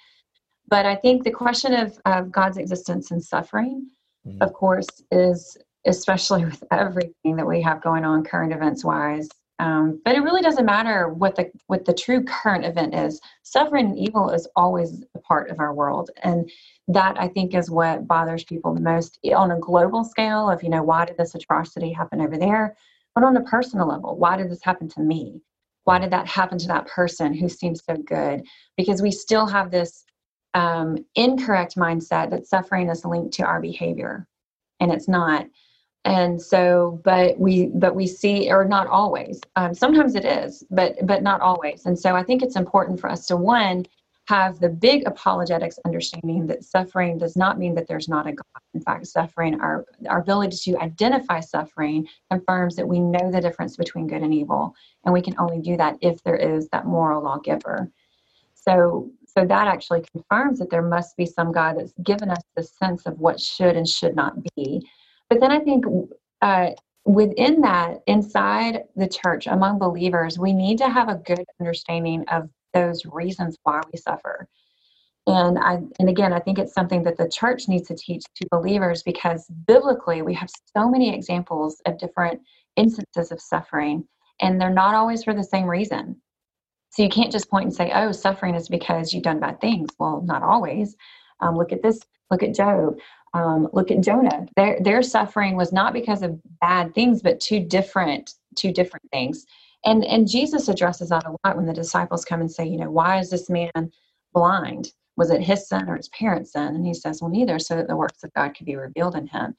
But 0.68 0.86
I 0.86 0.96
think 0.96 1.24
the 1.24 1.30
question 1.30 1.74
of, 1.74 1.98
of 2.04 2.32
God's 2.32 2.56
existence 2.56 3.10
and 3.10 3.22
suffering, 3.22 3.88
mm-hmm. 4.26 4.42
of 4.42 4.52
course, 4.52 4.88
is 5.10 5.56
especially 5.86 6.44
with 6.44 6.62
everything 6.70 7.36
that 7.36 7.46
we 7.46 7.60
have 7.62 7.82
going 7.82 8.04
on 8.04 8.24
current 8.24 8.52
events 8.52 8.84
wise 8.84 9.28
um, 9.60 10.00
but 10.04 10.16
it 10.16 10.20
really 10.20 10.42
doesn't 10.42 10.66
matter 10.66 11.08
what 11.08 11.36
the 11.36 11.50
what 11.68 11.84
the 11.84 11.94
true 11.94 12.24
current 12.24 12.64
event 12.64 12.94
is. 12.94 13.20
Suffering 13.44 13.86
and 13.86 13.98
evil 13.98 14.30
is 14.30 14.48
always 14.56 15.04
a 15.14 15.20
part 15.20 15.48
of 15.48 15.60
our 15.60 15.72
world, 15.72 16.10
and 16.24 16.50
that 16.88 17.18
I 17.20 17.28
think 17.28 17.54
is 17.54 17.70
what 17.70 18.08
bothers 18.08 18.44
people 18.44 18.74
the 18.74 18.80
most 18.80 19.18
on 19.34 19.52
a 19.52 19.58
global 19.58 20.02
scale. 20.02 20.50
Of 20.50 20.62
you 20.64 20.70
know, 20.70 20.82
why 20.82 21.04
did 21.04 21.16
this 21.18 21.36
atrocity 21.36 21.92
happen 21.92 22.20
over 22.20 22.36
there? 22.36 22.76
But 23.14 23.22
on 23.22 23.36
a 23.36 23.44
personal 23.44 23.86
level, 23.86 24.16
why 24.18 24.36
did 24.36 24.50
this 24.50 24.62
happen 24.62 24.88
to 24.88 25.00
me? 25.00 25.40
Why 25.84 26.00
did 26.00 26.10
that 26.10 26.26
happen 26.26 26.58
to 26.58 26.68
that 26.68 26.88
person 26.88 27.32
who 27.32 27.48
seems 27.48 27.84
so 27.84 27.96
good? 27.96 28.42
Because 28.76 29.02
we 29.02 29.12
still 29.12 29.46
have 29.46 29.70
this 29.70 30.04
um, 30.54 30.98
incorrect 31.14 31.76
mindset 31.76 32.30
that 32.30 32.48
suffering 32.48 32.88
is 32.88 33.04
linked 33.04 33.34
to 33.34 33.44
our 33.44 33.60
behavior, 33.60 34.26
and 34.80 34.90
it's 34.90 35.06
not 35.06 35.46
and 36.04 36.40
so 36.40 37.00
but 37.02 37.38
we 37.38 37.66
but 37.74 37.94
we 37.94 38.06
see 38.06 38.50
or 38.50 38.64
not 38.64 38.86
always 38.86 39.40
um, 39.56 39.72
sometimes 39.74 40.14
it 40.14 40.24
is 40.24 40.64
but 40.70 40.94
but 41.06 41.22
not 41.22 41.40
always. 41.40 41.86
And 41.86 41.98
so 41.98 42.14
i 42.14 42.22
think 42.22 42.42
it's 42.42 42.56
important 42.56 43.00
for 43.00 43.10
us 43.10 43.26
to 43.26 43.36
one 43.36 43.84
have 44.26 44.58
the 44.58 44.70
big 44.70 45.06
apologetics 45.06 45.78
understanding 45.84 46.46
that 46.46 46.64
suffering 46.64 47.18
does 47.18 47.36
not 47.36 47.58
mean 47.58 47.74
that 47.74 47.86
there's 47.86 48.08
not 48.08 48.26
a 48.26 48.32
god. 48.32 48.44
In 48.74 48.80
fact 48.80 49.06
suffering 49.06 49.60
our 49.60 49.86
our 50.08 50.20
ability 50.20 50.56
to 50.72 50.78
identify 50.78 51.40
suffering 51.40 52.06
confirms 52.30 52.76
that 52.76 52.88
we 52.88 53.00
know 53.00 53.30
the 53.30 53.40
difference 53.40 53.76
between 53.76 54.06
good 54.06 54.22
and 54.22 54.34
evil 54.34 54.74
and 55.04 55.12
we 55.12 55.22
can 55.22 55.34
only 55.38 55.60
do 55.60 55.76
that 55.76 55.96
if 56.00 56.22
there 56.22 56.36
is 56.36 56.68
that 56.68 56.86
moral 56.86 57.22
lawgiver. 57.22 57.90
So 58.54 59.10
so 59.26 59.44
that 59.44 59.66
actually 59.66 60.04
confirms 60.12 60.58
that 60.58 60.70
there 60.70 60.82
must 60.82 61.16
be 61.16 61.26
some 61.26 61.50
god 61.50 61.78
that's 61.78 61.92
given 62.02 62.30
us 62.30 62.42
the 62.56 62.62
sense 62.62 63.06
of 63.06 63.18
what 63.18 63.40
should 63.40 63.76
and 63.76 63.88
should 63.88 64.14
not 64.14 64.34
be 64.54 64.86
but 65.34 65.40
then 65.40 65.50
I 65.50 65.58
think 65.58 65.84
uh, 66.42 66.70
within 67.04 67.60
that, 67.62 68.02
inside 68.06 68.84
the 68.94 69.08
church, 69.08 69.48
among 69.48 69.80
believers, 69.80 70.38
we 70.38 70.52
need 70.52 70.78
to 70.78 70.88
have 70.88 71.08
a 71.08 71.16
good 71.16 71.44
understanding 71.60 72.24
of 72.30 72.48
those 72.72 73.04
reasons 73.04 73.58
why 73.64 73.80
we 73.92 73.98
suffer. 73.98 74.46
And 75.26 75.58
I 75.58 75.80
and 75.98 76.08
again, 76.08 76.32
I 76.32 76.38
think 76.38 76.60
it's 76.60 76.72
something 76.72 77.02
that 77.02 77.16
the 77.16 77.28
church 77.28 77.66
needs 77.66 77.88
to 77.88 77.96
teach 77.96 78.22
to 78.36 78.46
believers 78.52 79.02
because 79.02 79.48
biblically 79.66 80.22
we 80.22 80.34
have 80.34 80.48
so 80.76 80.88
many 80.88 81.12
examples 81.12 81.82
of 81.84 81.98
different 81.98 82.40
instances 82.76 83.32
of 83.32 83.40
suffering, 83.40 84.06
and 84.40 84.60
they're 84.60 84.70
not 84.70 84.94
always 84.94 85.24
for 85.24 85.34
the 85.34 85.42
same 85.42 85.64
reason. 85.64 86.14
So 86.90 87.02
you 87.02 87.08
can't 87.08 87.32
just 87.32 87.50
point 87.50 87.64
and 87.64 87.74
say, 87.74 87.90
"Oh, 87.92 88.12
suffering 88.12 88.54
is 88.54 88.68
because 88.68 89.12
you've 89.12 89.24
done 89.24 89.40
bad 89.40 89.60
things." 89.60 89.90
Well, 89.98 90.20
not 90.20 90.44
always. 90.44 90.94
Um, 91.40 91.56
look 91.56 91.72
at 91.72 91.82
this. 91.82 91.98
Look 92.30 92.44
at 92.44 92.54
Job. 92.54 92.98
Um, 93.34 93.68
look 93.72 93.90
at 93.90 94.00
Jonah. 94.00 94.46
Their 94.56 94.78
their 94.80 95.02
suffering 95.02 95.56
was 95.56 95.72
not 95.72 95.92
because 95.92 96.22
of 96.22 96.40
bad 96.60 96.94
things, 96.94 97.20
but 97.20 97.40
two 97.40 97.60
different 97.60 98.32
two 98.56 98.72
different 98.72 99.10
things. 99.12 99.44
And 99.84 100.04
and 100.04 100.28
Jesus 100.28 100.68
addresses 100.68 101.10
that 101.10 101.26
a 101.26 101.36
lot 101.44 101.56
when 101.56 101.66
the 101.66 101.72
disciples 101.74 102.24
come 102.24 102.40
and 102.40 102.50
say, 102.50 102.64
you 102.66 102.78
know, 102.78 102.90
why 102.90 103.18
is 103.18 103.30
this 103.30 103.50
man 103.50 103.92
blind? 104.32 104.92
Was 105.16 105.30
it 105.30 105.42
his 105.42 105.68
sin 105.68 105.88
or 105.88 105.96
his 105.96 106.08
parents' 106.08 106.52
sin? 106.52 106.74
And 106.74 106.86
he 106.86 106.94
says, 106.94 107.20
well, 107.20 107.30
neither, 107.30 107.58
so 107.58 107.76
that 107.76 107.88
the 107.88 107.96
works 107.96 108.24
of 108.24 108.32
God 108.34 108.54
could 108.56 108.66
be 108.66 108.76
revealed 108.76 109.16
in 109.16 109.26
him. 109.26 109.54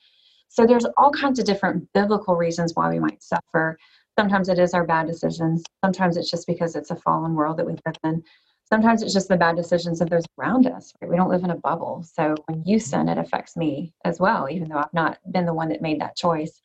So 0.48 0.66
there's 0.66 0.86
all 0.98 1.12
kinds 1.12 1.40
of 1.40 1.46
different 1.46 1.88
biblical 1.94 2.36
reasons 2.36 2.74
why 2.76 2.90
we 2.90 3.00
might 3.00 3.22
suffer. 3.22 3.78
Sometimes 4.18 4.48
it 4.48 4.60
is 4.60 4.74
our 4.74 4.86
bad 4.86 5.08
decisions. 5.08 5.64
Sometimes 5.84 6.16
it's 6.16 6.32
just 6.32 6.48
because 6.48 6.76
it's 6.76 6.92
a 6.92 6.96
fallen 6.96 7.36
world 7.36 7.58
that 7.58 7.66
we 7.66 7.74
live 7.74 7.96
in 8.04 8.24
sometimes 8.66 9.02
it's 9.02 9.14
just 9.14 9.28
the 9.28 9.38
bad 9.38 9.56
decisions 9.56 10.02
of 10.02 10.10
those 10.10 10.26
around 10.40 10.68
us 10.68 10.94
right? 11.02 11.10
We 11.10 11.18
don't 11.18 11.30
live 11.30 11.44
in 11.44 11.52
a 11.52 11.58
bubble. 11.58 12.04
So 12.04 12.36
when 12.46 12.64
you 12.66 12.80
sin 12.80 13.10
it 13.10 13.18
affects 13.18 13.56
me 13.56 13.94
as 14.04 14.20
well 14.20 14.48
even 14.50 14.70
though 14.70 14.78
i've 14.78 14.94
not 14.94 15.20
been 15.32 15.46
the 15.46 15.54
one 15.54 15.70
that 15.70 15.82
made 15.82 16.02
that 16.02 16.16
choice. 16.16 16.62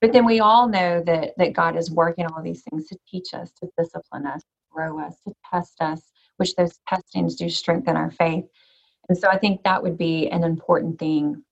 But 0.00 0.12
then 0.12 0.24
we 0.26 0.40
all 0.40 0.68
know 0.68 1.02
that 1.04 1.32
that 1.36 1.52
god 1.52 1.76
is 1.76 1.90
working 1.90 2.26
all 2.26 2.42
these 2.42 2.62
things 2.62 2.88
to 2.88 2.98
teach 3.08 3.34
us 3.34 3.52
to 3.60 3.68
discipline 3.78 4.26
us 4.26 4.42
grow 4.70 4.98
us 5.00 5.16
to 5.26 5.34
test 5.50 5.80
us 5.80 6.10
which 6.38 6.54
those 6.56 6.78
testings 6.88 7.36
do 7.36 7.48
strengthen 7.48 7.96
our 7.96 8.10
faith. 8.10 8.44
And 9.08 9.18
so 9.18 9.28
i 9.28 9.38
think 9.38 9.62
that 9.62 9.82
would 9.82 9.98
be 9.98 10.28
an 10.28 10.44
important 10.44 10.98
thing 10.98 11.42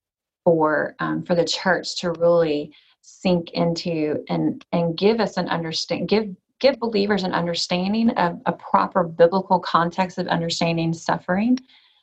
for 0.45 0.95
um, 0.99 1.23
for 1.23 1.35
the 1.35 1.45
church 1.45 1.97
to 2.01 2.13
really 2.13 2.73
sink 3.03 3.51
into 3.53 4.25
and 4.29 4.65
and 4.73 4.97
give 4.97 5.21
us 5.21 5.37
an 5.37 5.49
understand 5.49 6.09
give 6.09 6.29
give 6.61 6.79
believers 6.79 7.25
an 7.25 7.33
understanding 7.33 8.11
of 8.11 8.41
a 8.47 8.53
proper 8.53 9.05
biblical 9.05 9.59
context 9.59 10.19
of 10.19 10.27
understanding 10.29 10.93
suffering 10.93 11.59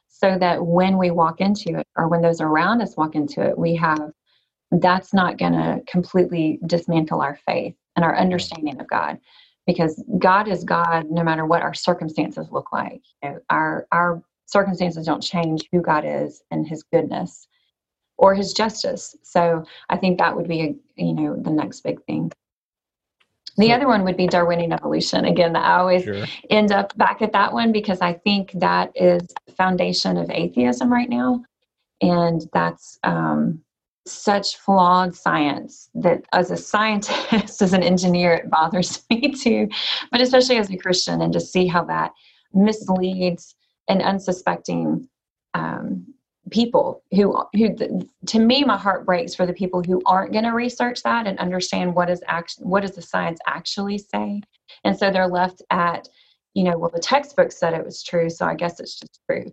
so 0.10 0.38
that 0.39 0.65
when 0.65 0.98
we 0.98 1.12
walk 1.12 1.41
into 1.41 1.78
it 1.78 1.88
or 1.96 2.08
when 2.08 2.22
those 2.22 2.41
around 2.41 2.82
us 2.82 2.98
walk 2.98 3.15
into 3.15 3.41
it 3.41 3.58
we 3.58 3.76
have 3.76 4.12
that's 4.72 5.13
not 5.13 5.38
going 5.38 5.54
to 5.54 5.82
completely 5.88 6.60
dismantle 6.65 7.22
our 7.22 7.39
faith 7.46 7.76
and 7.96 8.04
our 8.04 8.17
understanding 8.17 8.80
of 8.80 8.88
god. 8.88 9.17
Because 9.65 10.02
god 10.17 10.48
is 10.48 10.63
god 10.63 11.08
no 11.10 11.24
matter 11.24 11.46
what 11.46 11.62
our 11.62 11.74
circumstances 11.74 12.48
look 12.52 12.72
like. 12.72 13.02
You 13.24 13.30
know, 13.30 13.39
our 13.50 13.88
our 13.91 14.24
circumstances 14.46 15.06
don't 15.06 15.22
change 15.22 15.67
who 15.72 15.82
god 15.82 16.04
is 16.06 16.41
and 16.52 16.67
his 16.67 16.84
goodness 16.84 17.48
or 18.17 18.34
his 18.34 18.54
justice. 18.54 19.15
So 19.24 19.63
i 19.89 19.98
think 19.98 20.17
that 20.17 20.36
would 20.36 20.48
be 20.48 20.62
a, 20.62 20.76
you 20.96 21.13
know 21.13 21.36
the 21.36 21.52
next 21.52 21.82
big 21.82 22.04
thing 22.06 22.32
the 23.58 23.74
other 23.74 23.88
one 23.88 24.04
would 24.04 24.17
be 24.17 24.28
Darwinian 24.28 24.72
evolution. 24.72 25.26
Again, 25.26 25.56
I 25.56 25.80
always 25.80 26.04
sure. 26.04 26.26
end 26.50 26.72
up 26.72 26.96
back 26.98 27.22
at 27.22 27.34
that 27.34 27.54
one 27.54 27.72
because 27.72 28.02
I 28.02 28.13
think 28.13 28.52
that 28.54 28.91
is 28.96 29.28
the 29.46 29.54
foundation 29.54 30.17
of 30.17 30.30
atheism 30.30 30.91
right 30.91 31.10
now. 31.10 31.43
And 32.02 32.48
that's 32.54 33.00
um, 33.04 33.63
such 34.06 34.58
flawed 34.58 35.15
science 35.15 35.89
that 35.96 36.24
as 36.34 36.52
a 36.52 36.58
scientist, 36.58 37.62
as 37.62 37.74
an 37.74 37.84
engineer, 37.84 38.36
it 38.36 38.50
bothers 38.50 39.04
me 39.10 39.32
too, 39.32 39.70
but 40.12 40.22
especially 40.22 40.58
as 40.58 40.70
a 40.70 40.78
Christian, 40.78 41.22
and 41.22 41.34
to 41.34 41.39
see 41.39 41.65
how 41.67 41.84
that 41.86 42.12
misleads 42.54 43.56
an 43.88 44.02
unsuspecting 44.02 45.08
um, 45.54 46.13
people 46.51 47.03
who 47.12 47.43
who 47.53 47.75
to 48.25 48.39
me 48.39 48.63
my 48.63 48.77
heart 48.77 49.05
breaks 49.05 49.36
for 49.36 49.45
the 49.45 49.53
people 49.53 49.81
who 49.83 50.01
aren't 50.05 50.31
going 50.31 50.43
to 50.43 50.51
research 50.51 51.03
that 51.03 51.27
and 51.27 51.38
understand 51.39 51.93
what 51.93 52.10
is 52.10 52.23
act 52.27 52.55
what 52.60 52.81
does 52.81 52.95
the 52.95 53.01
science 53.01 53.39
actually 53.47 53.97
say 53.97 54.41
and 54.83 54.97
so 54.97 55.12
they're 55.12 55.27
left 55.27 55.62
at 55.71 56.07
you 56.53 56.63
know 56.63 56.77
well 56.77 56.91
the 56.93 56.99
textbook 56.99 57.51
said 57.51 57.73
it 57.73 57.83
was 57.83 58.03
true 58.03 58.29
so 58.29 58.45
i 58.45 58.55
guess 58.55 58.79
it's 58.79 58.99
just 58.99 59.19
true 59.29 59.51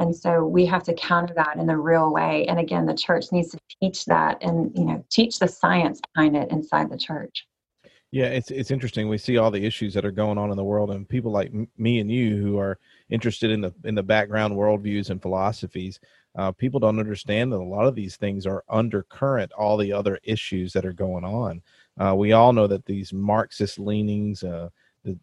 and 0.00 0.14
so 0.14 0.44
we 0.44 0.66
have 0.66 0.82
to 0.82 0.92
counter 0.94 1.34
that 1.34 1.56
in 1.56 1.66
the 1.66 1.76
real 1.76 2.12
way 2.12 2.46
and 2.46 2.58
again 2.58 2.84
the 2.84 2.94
church 2.94 3.26
needs 3.32 3.50
to 3.50 3.58
teach 3.80 4.04
that 4.04 4.42
and 4.42 4.70
you 4.76 4.84
know 4.84 5.04
teach 5.10 5.38
the 5.38 5.48
science 5.48 6.00
behind 6.14 6.36
it 6.36 6.50
inside 6.50 6.90
the 6.90 6.98
church 6.98 7.46
yeah, 8.14 8.26
it's 8.26 8.52
it's 8.52 8.70
interesting. 8.70 9.08
We 9.08 9.18
see 9.18 9.38
all 9.38 9.50
the 9.50 9.66
issues 9.66 9.92
that 9.94 10.04
are 10.04 10.12
going 10.12 10.38
on 10.38 10.52
in 10.52 10.56
the 10.56 10.62
world, 10.62 10.92
and 10.92 11.08
people 11.08 11.32
like 11.32 11.48
m- 11.48 11.66
me 11.76 11.98
and 11.98 12.08
you 12.08 12.36
who 12.36 12.60
are 12.60 12.78
interested 13.10 13.50
in 13.50 13.60
the 13.60 13.74
in 13.82 13.96
the 13.96 14.04
background 14.04 14.54
worldviews 14.54 15.10
and 15.10 15.20
philosophies. 15.20 15.98
Uh, 16.36 16.50
people 16.52 16.80
don't 16.80 16.98
understand 16.98 17.52
that 17.52 17.58
a 17.58 17.62
lot 17.62 17.86
of 17.86 17.94
these 17.94 18.16
things 18.16 18.46
are 18.46 18.64
undercurrent 18.68 19.52
all 19.52 19.76
the 19.76 19.92
other 19.92 20.18
issues 20.24 20.72
that 20.72 20.84
are 20.84 20.92
going 20.92 21.24
on. 21.24 21.62
Uh, 21.98 22.14
we 22.14 22.32
all 22.32 22.52
know 22.52 22.66
that 22.66 22.84
these 22.86 23.12
Marxist 23.12 23.78
leanings 23.78 24.42
uh, 24.42 24.68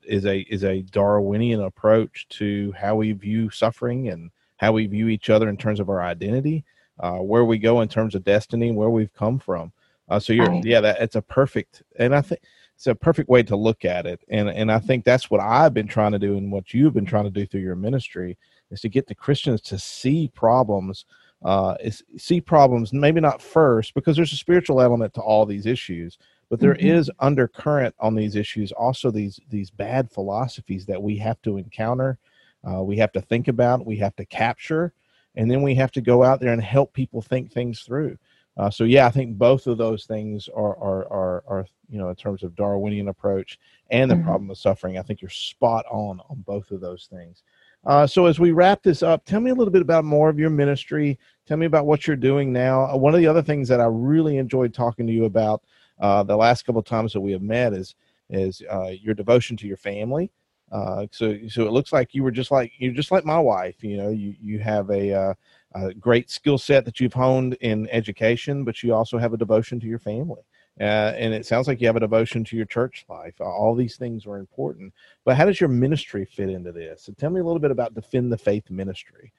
is 0.03 0.25
a 0.25 0.41
is 0.41 0.63
a 0.63 0.83
Darwinian 0.83 1.61
approach 1.61 2.27
to 2.29 2.71
how 2.77 2.95
we 2.95 3.11
view 3.11 3.49
suffering 3.49 4.09
and 4.09 4.31
how 4.57 4.71
we 4.71 4.85
view 4.85 5.09
each 5.09 5.29
other 5.29 5.49
in 5.49 5.57
terms 5.57 5.79
of 5.79 5.89
our 5.89 6.01
identity, 6.01 6.63
uh, 6.99 7.17
where 7.17 7.45
we 7.45 7.57
go 7.57 7.81
in 7.81 7.89
terms 7.89 8.15
of 8.15 8.23
destiny, 8.23 8.71
where 8.71 8.89
we've 8.89 9.13
come 9.13 9.39
from. 9.39 9.71
Uh, 10.07 10.19
so 10.19 10.33
you're 10.33 10.45
right. 10.45 10.63
yeah, 10.63 10.79
that 10.79 11.01
it's 11.01 11.15
a 11.15 11.21
perfect, 11.21 11.83
and 11.97 12.15
I 12.15 12.21
think 12.21 12.41
it's 12.81 12.87
a 12.87 12.95
perfect 12.95 13.29
way 13.29 13.43
to 13.43 13.55
look 13.55 13.85
at 13.85 14.07
it 14.07 14.19
and 14.29 14.49
and 14.49 14.71
i 14.71 14.79
think 14.79 15.05
that's 15.05 15.29
what 15.29 15.39
i've 15.39 15.71
been 15.71 15.87
trying 15.87 16.11
to 16.11 16.17
do 16.17 16.35
and 16.35 16.51
what 16.51 16.73
you've 16.73 16.95
been 16.95 17.05
trying 17.05 17.25
to 17.25 17.29
do 17.29 17.45
through 17.45 17.61
your 17.61 17.75
ministry 17.75 18.35
is 18.71 18.81
to 18.81 18.89
get 18.89 19.07
the 19.07 19.15
christians 19.15 19.61
to 19.61 19.77
see 19.77 20.29
problems 20.33 21.05
uh 21.43 21.75
is, 21.81 22.03
see 22.17 22.41
problems 22.41 22.93
maybe 22.93 23.19
not 23.19 23.41
first 23.41 23.93
because 23.93 24.15
there's 24.15 24.33
a 24.33 24.37
spiritual 24.37 24.81
element 24.81 25.13
to 25.13 25.21
all 25.21 25.45
these 25.45 25.65
issues 25.65 26.17
but 26.49 26.59
there 26.59 26.73
mm-hmm. 26.73 26.87
is 26.87 27.11
undercurrent 27.19 27.95
on 27.99 28.15
these 28.15 28.35
issues 28.35 28.71
also 28.71 29.11
these 29.11 29.39
these 29.49 29.69
bad 29.69 30.09
philosophies 30.09 30.85
that 30.85 31.01
we 31.01 31.17
have 31.17 31.41
to 31.41 31.57
encounter 31.57 32.17
uh, 32.63 32.81
we 32.81 32.97
have 32.97 33.11
to 33.11 33.21
think 33.21 33.47
about 33.47 33.85
we 33.85 33.97
have 33.97 34.15
to 34.15 34.25
capture 34.25 34.93
and 35.35 35.49
then 35.49 35.61
we 35.61 35.73
have 35.73 35.91
to 35.91 36.01
go 36.01 36.23
out 36.23 36.39
there 36.39 36.53
and 36.53 36.61
help 36.61 36.93
people 36.93 37.21
think 37.21 37.51
things 37.51 37.81
through 37.81 38.17
uh, 38.57 38.69
so 38.69 38.83
yeah, 38.83 39.07
I 39.07 39.11
think 39.11 39.37
both 39.37 39.67
of 39.67 39.77
those 39.77 40.05
things 40.05 40.49
are, 40.49 40.77
are 40.77 41.07
are 41.11 41.43
are 41.47 41.65
you 41.89 41.97
know 41.97 42.09
in 42.09 42.15
terms 42.15 42.43
of 42.43 42.55
Darwinian 42.55 43.07
approach 43.07 43.57
and 43.89 44.11
the 44.11 44.15
mm-hmm. 44.15 44.25
problem 44.25 44.49
of 44.49 44.57
suffering. 44.57 44.97
I 44.97 45.01
think 45.01 45.21
you're 45.21 45.29
spot 45.29 45.85
on 45.89 46.19
on 46.29 46.43
both 46.45 46.71
of 46.71 46.81
those 46.81 47.07
things. 47.11 47.43
Uh, 47.85 48.05
so 48.05 48.27
as 48.27 48.39
we 48.39 48.51
wrap 48.51 48.83
this 48.83 49.01
up, 49.01 49.25
tell 49.25 49.39
me 49.39 49.49
a 49.49 49.55
little 49.55 49.71
bit 49.71 49.81
about 49.81 50.05
more 50.05 50.29
of 50.29 50.37
your 50.37 50.49
ministry. 50.49 51.17
Tell 51.47 51.57
me 51.57 51.65
about 51.65 51.85
what 51.87 52.05
you're 52.05 52.15
doing 52.15 52.53
now. 52.53 52.85
Uh, 52.85 52.95
one 52.95 53.13
of 53.13 53.19
the 53.19 53.27
other 53.27 53.41
things 53.41 53.67
that 53.69 53.81
I 53.81 53.85
really 53.85 54.37
enjoyed 54.37 54.73
talking 54.73 55.07
to 55.07 55.13
you 55.13 55.25
about 55.25 55.63
uh, 55.99 56.23
the 56.23 56.37
last 56.37 56.63
couple 56.63 56.79
of 56.79 56.85
times 56.85 57.13
that 57.13 57.21
we 57.21 57.31
have 57.31 57.41
met 57.41 57.73
is 57.73 57.95
is 58.29 58.61
uh, 58.69 58.89
your 58.89 59.13
devotion 59.13 59.57
to 59.57 59.67
your 59.67 59.77
family. 59.77 60.31
Uh, 60.71 61.05
so 61.11 61.37
so 61.49 61.65
it 61.65 61.71
looks 61.71 61.91
like 61.91 62.13
you 62.13 62.23
were 62.23 62.31
just 62.31 62.49
like 62.51 62.71
you're 62.77 62.93
just 62.93 63.11
like 63.11 63.25
my 63.25 63.39
wife. 63.39 63.83
You 63.83 63.97
know, 63.97 64.09
you 64.09 64.35
you 64.39 64.59
have 64.59 64.89
a 64.89 65.13
uh, 65.13 65.33
a 65.73 65.93
great 65.93 66.29
skill 66.29 66.57
set 66.57 66.85
that 66.85 66.99
you've 66.99 67.13
honed 67.13 67.55
in 67.61 67.89
education, 67.89 68.63
but 68.63 68.81
you 68.83 68.93
also 68.93 69.17
have 69.17 69.33
a 69.33 69.37
devotion 69.37 69.79
to 69.79 69.87
your 69.87 69.99
family. 69.99 70.41
Uh, 70.79 71.13
and 71.17 71.33
it 71.33 71.45
sounds 71.45 71.67
like 71.67 71.81
you 71.81 71.87
have 71.87 71.95
a 71.95 71.99
devotion 71.99 72.43
to 72.45 72.55
your 72.55 72.65
church 72.65 73.05
life. 73.09 73.39
All 73.39 73.75
these 73.75 73.97
things 73.97 74.25
are 74.25 74.37
important. 74.37 74.93
But 75.25 75.35
how 75.35 75.45
does 75.45 75.59
your 75.59 75.69
ministry 75.69 76.25
fit 76.25 76.49
into 76.49 76.71
this? 76.71 77.03
So 77.03 77.13
tell 77.13 77.29
me 77.29 77.39
a 77.39 77.43
little 77.43 77.59
bit 77.59 77.71
about 77.71 77.93
Defend 77.93 78.31
the 78.31 78.37
Faith 78.37 78.69
ministry. 78.69 79.33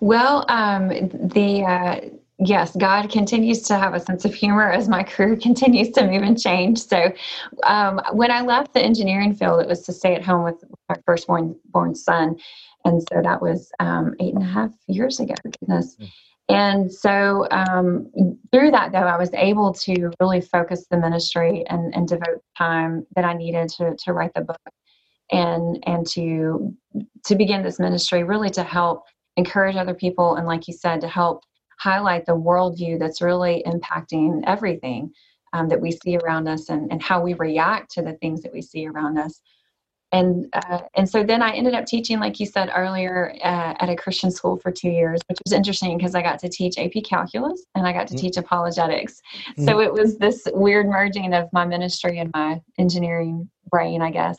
Well, 0.00 0.44
um, 0.48 0.88
the 0.88 1.64
uh, 1.66 2.00
yes, 2.38 2.74
God 2.76 3.10
continues 3.10 3.62
to 3.62 3.76
have 3.76 3.94
a 3.94 4.00
sense 4.00 4.24
of 4.24 4.34
humor 4.34 4.70
as 4.70 4.88
my 4.88 5.02
career 5.02 5.36
continues 5.36 5.90
to 5.90 6.06
move 6.06 6.22
and 6.22 6.40
change. 6.40 6.78
So, 6.78 7.12
um, 7.64 8.00
when 8.12 8.30
I 8.30 8.42
left 8.42 8.74
the 8.74 8.82
engineering 8.82 9.34
field, 9.34 9.60
it 9.60 9.68
was 9.68 9.82
to 9.82 9.92
stay 9.92 10.14
at 10.14 10.24
home 10.24 10.44
with 10.44 10.62
my 10.88 10.96
firstborn 11.06 11.56
born 11.66 11.94
son, 11.94 12.36
and 12.84 13.02
so 13.12 13.20
that 13.22 13.40
was 13.40 13.70
um, 13.80 14.14
eight 14.20 14.34
and 14.34 14.42
a 14.42 14.46
half 14.46 14.70
years 14.86 15.20
ago. 15.20 15.34
Goodness. 15.60 15.96
Mm. 15.96 16.10
And 16.52 16.92
so 16.92 17.46
um, 17.50 18.10
through 18.52 18.72
that, 18.72 18.92
though, 18.92 18.98
I 18.98 19.16
was 19.16 19.30
able 19.32 19.72
to 19.74 20.10
really 20.20 20.40
focus 20.40 20.86
the 20.90 20.98
ministry 20.98 21.64
and, 21.68 21.94
and 21.94 22.06
devote 22.06 22.42
time 22.58 23.06
that 23.16 23.24
I 23.24 23.32
needed 23.34 23.68
to, 23.70 23.96
to 24.04 24.12
write 24.12 24.34
the 24.34 24.42
book 24.42 24.60
and 25.30 25.82
and 25.86 26.06
to 26.08 26.76
to 27.24 27.34
begin 27.34 27.62
this 27.62 27.78
ministry, 27.78 28.22
really 28.22 28.50
to 28.50 28.62
help 28.62 29.04
encourage 29.36 29.76
other 29.76 29.94
people 29.94 30.36
and, 30.36 30.46
like 30.46 30.68
you 30.68 30.74
said, 30.74 31.00
to 31.00 31.08
help 31.08 31.42
highlight 31.78 32.26
the 32.26 32.36
worldview 32.36 32.98
that's 32.98 33.22
really 33.22 33.64
impacting 33.66 34.42
everything 34.46 35.10
um, 35.52 35.68
that 35.68 35.80
we 35.80 35.90
see 35.90 36.16
around 36.18 36.48
us 36.48 36.68
and, 36.68 36.92
and 36.92 37.02
how 37.02 37.20
we 37.20 37.34
react 37.34 37.90
to 37.92 38.02
the 38.02 38.12
things 38.14 38.42
that 38.42 38.52
we 38.52 38.60
see 38.60 38.86
around 38.86 39.18
us 39.18 39.40
and 40.12 40.46
uh, 40.52 40.80
and 40.94 41.08
so 41.08 41.24
then 41.24 41.40
I 41.40 41.52
ended 41.52 41.74
up 41.74 41.86
teaching, 41.86 42.20
like 42.20 42.38
you 42.38 42.46
said 42.46 42.70
earlier, 42.74 43.34
uh, 43.42 43.74
at 43.78 43.88
a 43.88 43.96
Christian 43.96 44.30
school 44.30 44.58
for 44.58 44.70
two 44.70 44.90
years, 44.90 45.20
which 45.28 45.38
was 45.44 45.52
interesting 45.54 45.96
because 45.96 46.14
I 46.14 46.20
got 46.20 46.38
to 46.40 46.50
teach 46.50 46.76
AP 46.78 47.02
Calculus 47.04 47.64
and 47.74 47.86
I 47.86 47.92
got 47.92 48.08
to 48.08 48.14
mm-hmm. 48.14 48.26
teach 48.26 48.36
apologetics. 48.36 49.22
Mm-hmm. 49.48 49.64
So 49.64 49.80
it 49.80 49.92
was 49.92 50.18
this 50.18 50.46
weird 50.52 50.86
merging 50.86 51.32
of 51.32 51.48
my 51.52 51.64
ministry 51.64 52.18
and 52.18 52.30
my 52.34 52.60
engineering 52.78 53.48
brain, 53.70 54.02
I 54.02 54.10
guess. 54.10 54.36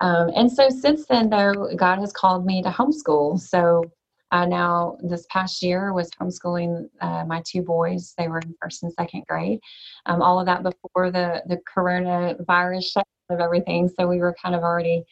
Um, 0.00 0.30
and 0.34 0.50
so 0.50 0.68
since 0.68 1.06
then, 1.06 1.30
though, 1.30 1.70
God 1.76 2.00
has 2.00 2.12
called 2.12 2.44
me 2.44 2.62
to 2.62 2.70
homeschool. 2.70 3.38
So 3.40 3.84
uh, 4.32 4.46
now 4.46 4.98
this 5.00 5.26
past 5.30 5.62
year 5.62 5.92
was 5.92 6.10
homeschooling 6.20 6.88
uh, 7.00 7.24
my 7.24 7.42
two 7.46 7.62
boys. 7.62 8.14
They 8.18 8.26
were 8.26 8.40
in 8.40 8.54
first 8.60 8.82
and 8.82 8.92
second 8.92 9.24
grade. 9.28 9.60
Um, 10.06 10.22
all 10.22 10.40
of 10.40 10.46
that 10.46 10.62
before 10.64 11.10
the 11.10 11.42
the 11.46 11.58
coronavirus 11.72 12.92
shut 12.92 13.06
of 13.30 13.40
everything. 13.40 13.88
So 13.88 14.06
we 14.06 14.18
were 14.18 14.34
kind 14.40 14.54
of 14.54 14.62
already 14.62 15.04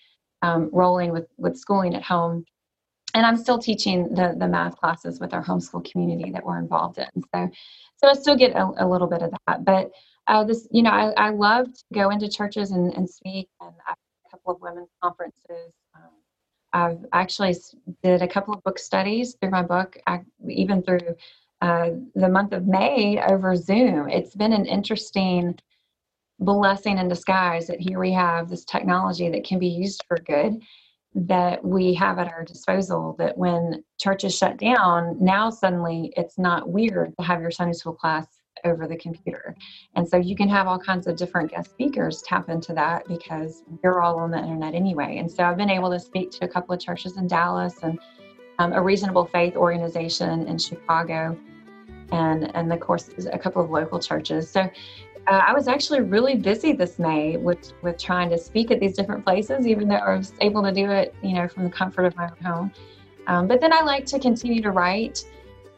um, 0.42 0.70
rolling 0.72 1.12
with 1.12 1.26
with 1.36 1.56
schooling 1.56 1.94
at 1.94 2.02
home. 2.02 2.44
And 3.14 3.24
I'm 3.24 3.36
still 3.36 3.58
teaching 3.58 4.14
the 4.14 4.34
the 4.38 4.48
math 4.48 4.76
classes 4.76 5.20
with 5.20 5.32
our 5.32 5.44
homeschool 5.44 5.90
community 5.90 6.30
that 6.32 6.44
we're 6.44 6.58
involved 6.58 6.98
in. 6.98 7.22
So 7.34 7.50
so 7.96 8.08
I 8.08 8.14
still 8.14 8.36
get 8.36 8.52
a, 8.52 8.72
a 8.78 8.86
little 8.86 9.06
bit 9.06 9.22
of 9.22 9.32
that. 9.46 9.64
But 9.64 9.90
uh, 10.26 10.44
this, 10.44 10.66
you 10.70 10.82
know, 10.82 10.90
I, 10.90 11.12
I 11.16 11.30
love 11.30 11.66
to 11.72 11.84
go 11.94 12.10
into 12.10 12.28
churches 12.28 12.72
and, 12.72 12.92
and 12.94 13.08
speak. 13.08 13.48
And 13.60 13.72
I've 13.88 13.96
a 14.26 14.30
couple 14.30 14.52
of 14.54 14.60
women's 14.60 14.90
conferences. 15.02 15.72
Um, 15.94 16.10
I've 16.72 17.06
actually 17.12 17.56
did 18.02 18.22
a 18.22 18.28
couple 18.28 18.54
of 18.54 18.62
book 18.64 18.78
studies 18.78 19.36
through 19.40 19.50
my 19.50 19.62
book, 19.62 19.96
I, 20.06 20.20
even 20.48 20.82
through 20.82 21.14
uh, 21.62 21.90
the 22.14 22.28
month 22.28 22.52
of 22.52 22.66
May 22.66 23.22
over 23.22 23.56
Zoom. 23.56 24.08
It's 24.08 24.34
been 24.34 24.52
an 24.52 24.66
interesting 24.66 25.58
blessing 26.40 26.98
in 26.98 27.08
disguise 27.08 27.66
that 27.66 27.80
here 27.80 27.98
we 27.98 28.12
have 28.12 28.48
this 28.48 28.64
technology 28.64 29.30
that 29.30 29.44
can 29.44 29.58
be 29.58 29.68
used 29.68 30.04
for 30.06 30.18
good 30.18 30.60
that 31.14 31.64
we 31.64 31.94
have 31.94 32.18
at 32.18 32.28
our 32.28 32.44
disposal 32.44 33.16
that 33.18 33.38
when 33.38 33.82
churches 33.98 34.36
shut 34.36 34.58
down 34.58 35.16
now 35.18 35.48
suddenly 35.48 36.12
it's 36.14 36.38
not 36.38 36.68
weird 36.68 37.14
to 37.18 37.24
have 37.24 37.40
your 37.40 37.50
sunday 37.50 37.72
school 37.72 37.94
class 37.94 38.26
over 38.64 38.86
the 38.86 38.96
computer. 38.96 39.54
And 39.94 40.08
so 40.08 40.16
you 40.16 40.34
can 40.34 40.48
have 40.48 40.66
all 40.66 40.78
kinds 40.78 41.06
of 41.06 41.16
different 41.16 41.50
guest 41.50 41.70
speakers 41.70 42.22
tap 42.22 42.48
into 42.48 42.72
that 42.74 43.06
because 43.06 43.62
you're 43.82 44.02
all 44.02 44.18
on 44.18 44.30
the 44.30 44.38
internet 44.38 44.74
anyway. 44.74 45.18
And 45.18 45.30
so 45.30 45.44
i've 45.44 45.56
been 45.56 45.70
able 45.70 45.90
to 45.90 46.00
speak 46.00 46.30
to 46.32 46.44
a 46.44 46.48
couple 46.48 46.74
of 46.74 46.80
churches 46.80 47.16
in 47.16 47.26
dallas 47.26 47.74
and 47.82 47.98
um, 48.58 48.72
a 48.72 48.82
reasonable 48.82 49.26
faith 49.26 49.54
organization 49.54 50.46
in 50.46 50.58
chicago 50.58 51.38
and 52.12 52.54
and 52.56 52.72
of 52.72 52.80
course 52.80 53.10
a 53.32 53.38
couple 53.38 53.62
of 53.62 53.70
local 53.70 53.98
churches. 53.98 54.50
So 54.50 54.68
uh, 55.28 55.42
I 55.46 55.52
was 55.52 55.66
actually 55.66 56.00
really 56.00 56.36
busy 56.36 56.72
this 56.72 56.98
May 56.98 57.36
with 57.36 57.72
with 57.82 57.98
trying 57.98 58.30
to 58.30 58.38
speak 58.38 58.70
at 58.70 58.78
these 58.78 58.94
different 58.94 59.24
places, 59.24 59.66
even 59.66 59.88
though 59.88 59.96
I 59.96 60.16
was 60.16 60.32
able 60.40 60.62
to 60.62 60.72
do 60.72 60.90
it, 60.90 61.14
you 61.22 61.34
know, 61.34 61.48
from 61.48 61.64
the 61.64 61.70
comfort 61.70 62.04
of 62.04 62.16
my 62.16 62.24
own 62.24 62.44
home. 62.44 62.72
Um, 63.26 63.48
but 63.48 63.60
then 63.60 63.72
I 63.72 63.80
like 63.80 64.06
to 64.06 64.20
continue 64.20 64.62
to 64.62 64.70
write, 64.70 65.24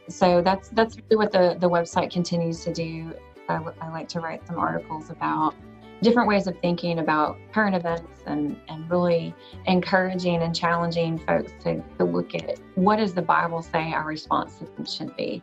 so 0.08 0.42
that's 0.42 0.68
that's 0.70 0.96
really 0.96 1.16
what 1.16 1.32
the 1.32 1.56
the 1.60 1.68
website 1.68 2.10
continues 2.10 2.62
to 2.64 2.72
do. 2.72 3.14
I, 3.48 3.88
like 3.88 4.08
to 4.08 4.20
write 4.20 4.46
some 4.46 4.58
articles 4.58 5.08
about 5.08 5.54
different 6.02 6.28
ways 6.28 6.46
of 6.46 6.58
thinking 6.60 6.98
about 6.98 7.38
current 7.50 7.74
events 7.74 8.22
and, 8.26 8.60
and 8.68 8.90
really 8.90 9.34
encouraging 9.64 10.42
and 10.42 10.54
challenging 10.54 11.18
folks 11.18 11.52
to, 11.64 11.82
to 11.96 12.04
look 12.04 12.34
at 12.34 12.58
what 12.74 12.96
does 12.96 13.14
the 13.14 13.22
Bible 13.22 13.62
say 13.62 13.92
our 13.94 14.04
response 14.04 14.62
should 14.86 15.16
be. 15.16 15.42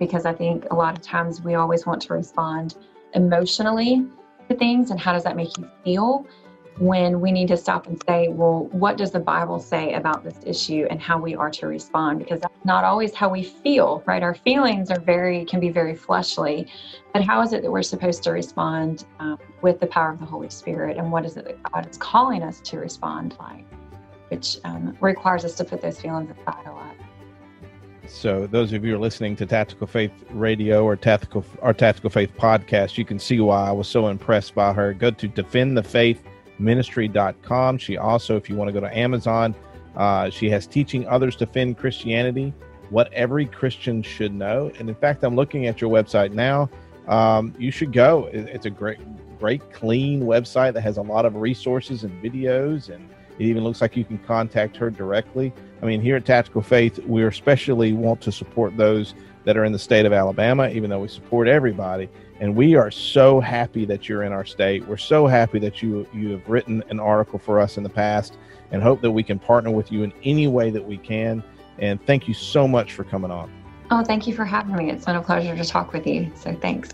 Because 0.00 0.26
I 0.26 0.34
think 0.34 0.66
a 0.72 0.74
lot 0.74 0.98
of 0.98 1.04
times 1.04 1.40
we 1.40 1.54
always 1.54 1.86
want 1.86 2.02
to 2.02 2.12
respond 2.12 2.74
emotionally 3.16 4.06
to 4.48 4.54
things 4.54 4.92
and 4.92 5.00
how 5.00 5.12
does 5.12 5.24
that 5.24 5.36
make 5.36 5.56
you 5.58 5.68
feel 5.84 6.26
when 6.78 7.20
we 7.20 7.32
need 7.32 7.48
to 7.48 7.56
stop 7.56 7.86
and 7.86 8.00
say, 8.06 8.28
well, 8.28 8.66
what 8.66 8.98
does 8.98 9.10
the 9.10 9.18
Bible 9.18 9.58
say 9.58 9.94
about 9.94 10.22
this 10.22 10.38
issue 10.44 10.86
and 10.90 11.00
how 11.00 11.18
we 11.18 11.34
are 11.34 11.50
to 11.50 11.66
respond? 11.66 12.18
Because 12.18 12.40
that's 12.40 12.64
not 12.66 12.84
always 12.84 13.14
how 13.14 13.30
we 13.30 13.42
feel, 13.42 14.02
right? 14.06 14.22
Our 14.22 14.34
feelings 14.34 14.90
are 14.90 15.00
very, 15.00 15.46
can 15.46 15.58
be 15.58 15.70
very 15.70 15.94
fleshly, 15.94 16.70
but 17.14 17.24
how 17.24 17.40
is 17.40 17.54
it 17.54 17.62
that 17.62 17.70
we're 17.70 17.82
supposed 17.82 18.22
to 18.24 18.30
respond 18.30 19.06
um, 19.20 19.38
with 19.62 19.80
the 19.80 19.86
power 19.86 20.10
of 20.12 20.18
the 20.18 20.26
Holy 20.26 20.50
Spirit? 20.50 20.98
And 20.98 21.10
what 21.10 21.24
is 21.24 21.38
it 21.38 21.46
that 21.46 21.62
God 21.72 21.88
is 21.88 21.96
calling 21.96 22.42
us 22.42 22.60
to 22.60 22.78
respond 22.78 23.36
like? 23.40 23.64
Which 24.28 24.58
um, 24.64 24.94
requires 25.00 25.46
us 25.46 25.54
to 25.54 25.64
put 25.64 25.80
those 25.80 25.98
feelings 25.98 26.30
aside 26.30 26.66
a 26.66 26.72
lot. 26.72 26.85
So 28.08 28.46
those 28.46 28.72
of 28.72 28.84
you 28.84 28.92
who 28.92 28.96
are 28.96 29.00
listening 29.00 29.36
to 29.36 29.46
Tactical 29.46 29.86
Faith 29.86 30.10
Radio 30.30 30.84
or 30.84 30.96
Tactical 30.96 31.44
our 31.62 31.74
Tactical 31.74 32.10
Faith 32.10 32.32
podcast, 32.36 32.98
you 32.98 33.04
can 33.04 33.18
see 33.18 33.40
why 33.40 33.68
I 33.68 33.72
was 33.72 33.88
so 33.88 34.08
impressed 34.08 34.54
by 34.54 34.72
her. 34.72 34.94
Go 34.94 35.10
to 35.10 35.28
defendthefaithministry.com. 35.28 37.78
She 37.78 37.96
also, 37.96 38.36
if 38.36 38.48
you 38.48 38.54
want 38.56 38.68
to 38.68 38.72
go 38.72 38.80
to 38.80 38.96
Amazon, 38.96 39.54
uh, 39.96 40.30
she 40.30 40.48
has 40.50 40.66
teaching 40.66 41.06
others 41.08 41.36
to 41.36 41.46
defend 41.46 41.78
Christianity, 41.78 42.52
what 42.90 43.12
every 43.12 43.46
Christian 43.46 44.02
should 44.02 44.34
know. 44.34 44.70
And 44.78 44.88
in 44.88 44.94
fact, 44.94 45.24
I'm 45.24 45.34
looking 45.34 45.66
at 45.66 45.80
your 45.80 45.90
website 45.90 46.32
now. 46.32 46.70
Um, 47.08 47.54
you 47.58 47.70
should 47.70 47.92
go. 47.92 48.28
It's 48.32 48.66
a 48.66 48.70
great, 48.70 48.98
great, 49.38 49.72
clean 49.72 50.22
website 50.22 50.74
that 50.74 50.82
has 50.82 50.96
a 50.96 51.02
lot 51.02 51.24
of 51.24 51.36
resources 51.36 52.04
and 52.04 52.22
videos 52.22 52.90
and 52.90 53.08
it 53.38 53.44
even 53.44 53.64
looks 53.64 53.80
like 53.80 53.96
you 53.96 54.04
can 54.04 54.18
contact 54.18 54.76
her 54.76 54.90
directly. 54.90 55.52
I 55.82 55.86
mean, 55.86 56.00
here 56.00 56.16
at 56.16 56.24
Tactical 56.24 56.62
Faith, 56.62 56.98
we 57.06 57.24
especially 57.24 57.92
want 57.92 58.20
to 58.22 58.32
support 58.32 58.76
those 58.76 59.14
that 59.44 59.56
are 59.56 59.64
in 59.64 59.72
the 59.72 59.78
state 59.78 60.06
of 60.06 60.12
Alabama, 60.12 60.68
even 60.68 60.90
though 60.90 61.00
we 61.00 61.08
support 61.08 61.46
everybody. 61.48 62.08
And 62.40 62.54
we 62.54 62.74
are 62.74 62.90
so 62.90 63.40
happy 63.40 63.84
that 63.86 64.08
you're 64.08 64.22
in 64.22 64.32
our 64.32 64.44
state. 64.44 64.86
We're 64.86 64.96
so 64.96 65.26
happy 65.26 65.58
that 65.60 65.82
you 65.82 66.06
you 66.12 66.30
have 66.30 66.48
written 66.48 66.82
an 66.90 67.00
article 67.00 67.38
for 67.38 67.60
us 67.60 67.76
in 67.76 67.82
the 67.82 67.88
past, 67.88 68.36
and 68.70 68.82
hope 68.82 69.00
that 69.02 69.10
we 69.10 69.22
can 69.22 69.38
partner 69.38 69.70
with 69.70 69.90
you 69.90 70.02
in 70.02 70.12
any 70.24 70.46
way 70.48 70.70
that 70.70 70.84
we 70.84 70.98
can. 70.98 71.42
And 71.78 72.04
thank 72.06 72.28
you 72.28 72.34
so 72.34 72.66
much 72.66 72.92
for 72.92 73.04
coming 73.04 73.30
on. 73.30 73.50
Oh, 73.90 74.02
thank 74.02 74.26
you 74.26 74.34
for 74.34 74.44
having 74.44 74.74
me. 74.76 74.90
It's 74.90 75.04
been 75.04 75.16
a 75.16 75.22
pleasure 75.22 75.56
to 75.56 75.64
talk 75.64 75.92
with 75.92 76.06
you. 76.06 76.30
So 76.34 76.54
thanks. 76.54 76.90